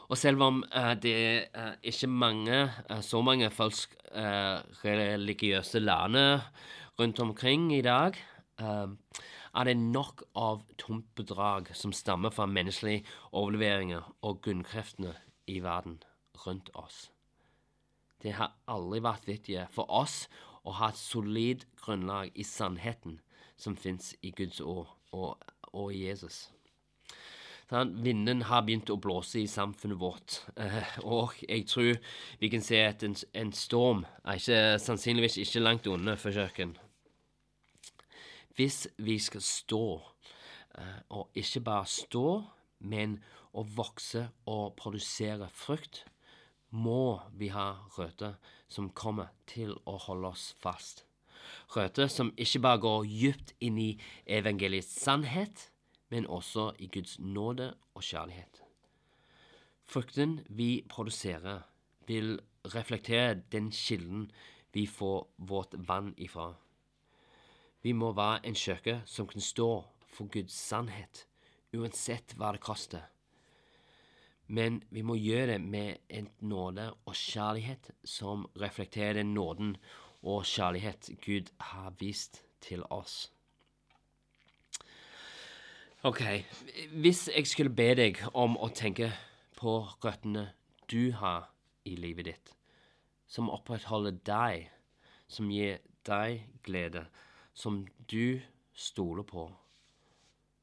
Og 0.05 0.17
selv 0.17 0.43
om 0.45 0.61
uh, 0.69 0.93
det 1.01 1.13
er 1.15 1.45
uh, 1.55 1.73
ikke 1.81 2.09
mange, 2.11 2.59
uh, 2.91 3.01
så 3.01 3.21
mange 3.25 3.49
falsk 3.53 3.95
religiøse 4.85 5.81
lærere 5.81 6.37
rundt 6.99 7.19
omkring 7.19 7.65
i 7.75 7.81
dag, 7.83 8.15
er 8.55 9.67
det 9.67 9.73
nok 9.75 10.23
av 10.39 10.61
tomt 10.79 11.09
bedrag 11.19 11.67
som 11.75 11.91
stammer 11.91 12.31
fra 12.31 12.45
menneskelige 12.47 13.03
overleveringer 13.35 14.07
og 14.23 14.39
grunnkreftene 14.45 15.11
i 15.51 15.57
verden 15.59 15.97
rundt 16.45 16.71
oss. 16.79 17.09
Det 18.23 18.37
har 18.39 18.55
aldri 18.71 19.03
vært 19.03 19.27
viktig 19.27 19.67
for 19.75 19.91
oss 19.91 20.29
å 20.65 20.73
ha 20.79 20.89
et 20.91 20.99
solid 20.99 21.65
grunnlag 21.81 22.33
i 22.35 22.45
sannheten 22.47 23.19
som 23.57 23.77
fins 23.79 24.13
i 24.25 24.33
Guds 24.35 24.59
ord 24.61 24.89
og, 25.15 25.37
og 25.71 25.93
i 25.93 26.07
Jesus. 26.07 26.47
Sånn, 27.65 27.95
vinden 28.05 28.43
har 28.45 28.61
begynt 28.65 28.91
å 28.93 28.99
blåse 29.01 29.39
i 29.41 29.49
samfunnet 29.49 29.97
vårt, 29.97 30.41
eh, 30.61 30.97
og 31.01 31.33
jeg 31.47 31.65
tror 31.71 31.95
vi 32.41 32.49
kan 32.53 32.61
se 32.61 32.81
at 32.85 33.05
en, 33.05 33.15
en 33.33 33.53
storm 33.57 34.03
er 34.21 34.37
ikke, 34.37 34.59
sannsynligvis 34.83 35.39
ikke 35.41 35.63
langt 35.63 35.89
unna 35.89 36.13
for 36.21 36.35
kjøkken. 36.35 36.75
Hvis 38.55 38.85
vi 39.01 39.17
skal 39.19 39.41
stå, 39.41 39.85
eh, 40.77 40.99
og 41.17 41.41
ikke 41.41 41.63
bare 41.65 41.89
stå, 41.89 42.27
men 42.85 43.17
å 43.55 43.65
vokse 43.65 44.27
og 44.51 44.75
produsere 44.77 45.49
frukt, 45.49 46.03
må 46.75 47.21
vi 47.39 47.49
ha 47.55 47.87
røtter 47.95 48.35
som 48.67 48.91
kommer 48.91 49.31
til 49.47 49.73
å 49.87 49.95
holde 50.07 50.33
oss 50.35 50.49
fast. 50.59 51.05
Røtter 51.75 52.09
som 52.11 52.33
ikke 52.41 52.61
bare 52.65 52.81
går 52.83 53.07
dypt 53.07 53.53
inn 53.63 53.77
i 53.79 53.91
evangeliets 54.27 54.91
sannhet, 55.01 55.69
men 56.11 56.27
også 56.27 56.73
i 56.79 56.89
Guds 56.91 57.17
nåde 57.19 57.71
og 57.95 58.03
kjærlighet. 58.03 58.61
Frukten 59.85 60.39
vi 60.49 60.83
produserer, 60.89 61.63
vil 62.05 62.39
reflektere 62.73 63.41
den 63.53 63.71
kilden 63.71 64.29
vi 64.73 64.85
får 64.85 65.27
vårt 65.37 65.73
vann 65.87 66.13
ifra. 66.17 66.51
Vi 67.81 67.93
må 67.93 68.11
være 68.17 68.45
en 68.45 68.57
kirke 68.57 68.99
som 69.05 69.27
kan 69.29 69.41
stå 69.41 69.69
for 70.09 70.29
Guds 70.33 70.53
sannhet, 70.57 71.25
uansett 71.73 72.35
hva 72.37 72.51
det 72.55 72.63
koster. 72.65 73.05
Men 74.47 74.83
vi 74.93 75.01
må 75.01 75.15
gjøre 75.17 75.55
det 75.55 75.61
med 75.61 76.01
en 76.09 76.27
nåde 76.39 76.91
og 77.05 77.15
kjærlighet 77.17 77.89
som 78.05 78.45
reflekterer 78.61 79.17
den 79.17 79.33
nåden 79.33 79.75
og 80.21 80.45
kjærlighet 80.45 81.09
Gud 81.25 81.49
har 81.71 81.95
vist 81.99 82.43
til 82.61 82.83
oss. 82.89 83.31
Ok, 86.05 86.21
hvis 86.93 87.27
jeg 87.33 87.47
skulle 87.49 87.73
be 87.73 87.87
deg 87.97 88.19
om 88.37 88.57
å 88.61 88.69
tenke 88.69 89.09
på 89.57 89.79
røttene 90.03 90.51
du 90.91 91.09
har 91.17 91.47
i 91.85 91.95
livet 91.97 92.29
ditt, 92.29 92.51
som 93.25 93.49
opprettholder 93.49 94.19
deg, 94.27 94.67
som 95.25 95.49
gir 95.49 95.79
deg 96.05 96.43
glede, 96.65 97.07
som 97.57 97.87
du 98.05 98.37
stoler 98.77 99.25
på, 99.25 99.47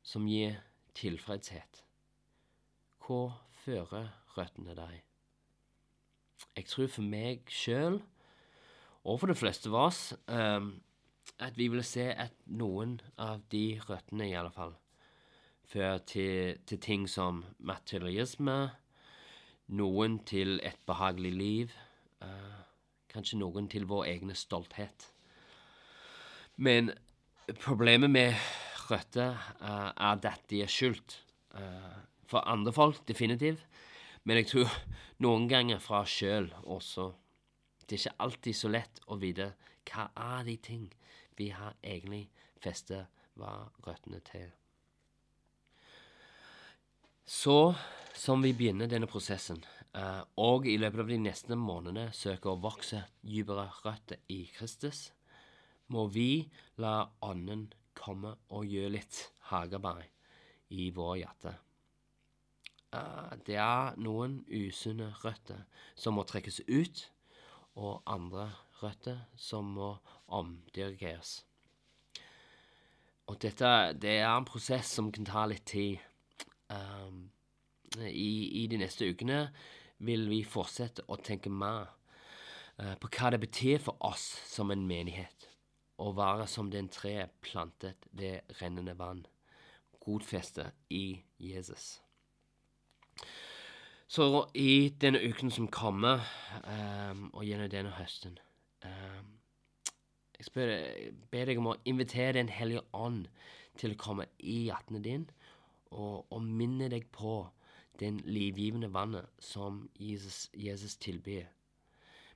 som 0.07 0.29
gir 0.31 0.61
tilfredshet. 0.95 1.83
Hvor 3.03 3.35
fører 3.63 4.11
røttene 4.37 4.75
deg? 4.77 5.03
Jeg 6.57 6.67
tror 6.69 6.89
for 6.91 7.07
meg 7.07 7.49
sjøl, 7.53 8.01
og 9.03 9.21
for 9.21 9.31
de 9.31 9.37
fleste 9.39 9.71
av 9.71 9.79
oss, 9.87 10.03
um, 10.27 10.75
at 11.43 11.57
vi 11.59 11.69
vil 11.73 11.83
se 11.87 12.09
at 12.11 12.35
noen 12.47 12.99
av 13.19 13.43
de 13.53 13.81
røttene, 13.87 14.29
i 14.29 14.37
alle 14.39 14.53
fall, 14.55 14.75
fører 15.73 16.03
til, 16.07 16.59
til 16.69 16.83
ting 16.83 17.07
som 17.09 17.43
materialisme, 17.59 18.59
noen 19.73 20.19
til 20.29 20.59
et 20.67 20.79
behagelig 20.87 21.33
liv, 21.33 21.75
uh, 22.23 22.61
kanskje 23.13 23.41
noen 23.41 23.69
til 23.73 23.87
vår 23.89 24.11
egne 24.13 24.37
stolthet. 24.37 25.09
Men 26.57 26.93
problemet 27.63 28.11
med 28.13 28.35
røtter 28.91 29.39
uh, 29.63 29.91
er 29.97 30.19
at 30.21 30.49
de 30.51 30.63
er 30.63 30.71
skjult. 30.71 31.23
Uh, 31.55 32.12
for 32.33 32.49
andre 32.49 32.73
folk, 32.75 33.03
definitivt. 33.09 33.63
Men 34.25 34.41
jeg 34.41 34.51
tror 34.53 34.75
noen 35.23 35.49
ganger 35.51 35.83
fra 35.83 36.03
sjøl 36.09 36.49
også. 36.63 37.11
Det 37.83 37.99
er 37.99 38.01
ikke 38.01 38.25
alltid 38.27 38.59
så 38.59 38.71
lett 38.73 39.03
å 39.11 39.19
vite 39.21 39.53
hva 39.91 40.09
er 40.39 40.47
de 40.47 40.57
ting 40.63 40.89
vi 41.37 41.51
har 41.53 41.75
egentlig 41.83 42.29
festet 42.63 43.09
var 43.39 43.73
røttene 43.87 44.21
til. 44.27 44.51
Så 47.27 47.75
som 48.19 48.43
vi 48.45 48.53
begynner 48.55 48.91
denne 48.91 49.09
prosessen, 49.11 49.63
uh, 49.97 50.23
og 50.37 50.67
i 50.69 50.77
løpet 50.79 51.05
av 51.05 51.11
de 51.11 51.19
neste 51.23 51.57
månedene 51.59 52.11
søker 52.15 52.53
å 52.53 52.61
vokse 52.63 53.05
dypere 53.23 53.69
røtter 53.83 54.21
i 54.33 54.45
Kristus, 54.53 55.11
må 55.93 56.07
vi 56.13 56.45
la 56.81 57.09
Ånden 57.25 57.71
komme 57.99 58.37
og 58.53 58.69
gjøre 58.69 58.97
litt 58.97 59.19
hagearbeid 59.51 60.09
i 60.73 60.91
vår 60.95 61.17
hjerte. 61.23 61.57
Uh, 62.93 63.33
det 63.47 63.57
er 63.57 63.97
noen 63.97 64.43
usunne 64.53 65.09
røtter 65.23 65.65
som 65.97 66.19
må 66.19 66.27
trekkes 66.29 66.61
ut, 66.69 67.07
og 67.75 68.03
andre 68.07 68.51
røtter 68.83 69.23
som 69.41 69.73
må 69.79 69.95
omdirigeres. 70.29 71.41
Og 73.31 73.39
dette 73.41 73.71
det 73.97 74.19
er 74.19 74.29
en 74.29 74.49
prosess 74.49 74.93
som 74.99 75.09
kan 75.15 75.29
ta 75.29 75.47
litt 75.49 75.65
tid. 75.73 76.03
Um, 76.69 77.31
i, 78.09 78.63
i, 78.63 78.67
de 78.69 78.79
neste 78.81 79.09
ukene 79.09 79.47
vil 80.01 80.25
vi 80.31 80.41
fortsette 80.49 81.05
å 81.13 81.19
tenke 81.21 81.53
mer 81.53 81.91
uh, 82.81 82.95
på 83.01 83.11
hva 83.13 83.33
det 83.33 83.43
betyr 83.45 83.81
for 83.85 84.01
oss 84.05 84.25
som 84.49 84.73
en 84.73 84.87
menighet 84.89 85.49
å 86.03 86.13
være 86.17 86.47
som 86.51 86.71
den 86.73 86.89
tre 86.93 87.29
plantet 87.45 88.09
ved 88.11 88.57
rennende 88.61 88.95
vann, 88.99 89.27
godfestet 90.03 90.75
i 90.91 91.23
Jesus. 91.39 92.01
Så 94.13 94.47
i 94.55 94.93
denne 95.01 95.23
uken 95.25 95.51
som 95.51 95.69
kommer, 95.73 96.21
um, 96.65 97.31
og 97.33 97.47
gjennom 97.49 97.71
denne 97.73 97.95
høsten 97.97 98.35
um, 98.85 99.31
Jeg 100.37 100.49
spør, 100.51 100.73
ber 101.33 101.49
deg 101.49 101.61
om 101.63 101.71
å 101.71 101.79
invitere 101.89 102.37
Den 102.37 102.53
hellige 102.53 102.83
ånd 102.93 103.25
til 103.81 103.95
å 103.95 104.01
komme 104.01 104.27
i 104.39 104.67
hjertene 104.67 105.01
din, 105.01 105.25
og, 105.93 106.27
og 106.29 106.45
minne 106.45 106.91
deg 106.93 107.07
på 107.15 107.47
den 108.01 108.21
livgivende 108.25 108.91
vannet 108.93 109.29
som 109.41 109.87
Jesus, 109.97 110.51
Jesus 110.53 110.97
tilbyr, 111.01 111.47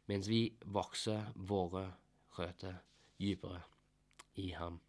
mens 0.08 0.28
vi 0.32 0.46
vokser 0.64 1.32
våre 1.36 1.90
røtter 2.38 2.80
dypere 3.20 3.64
i 4.40 4.52
ham. 4.56 4.80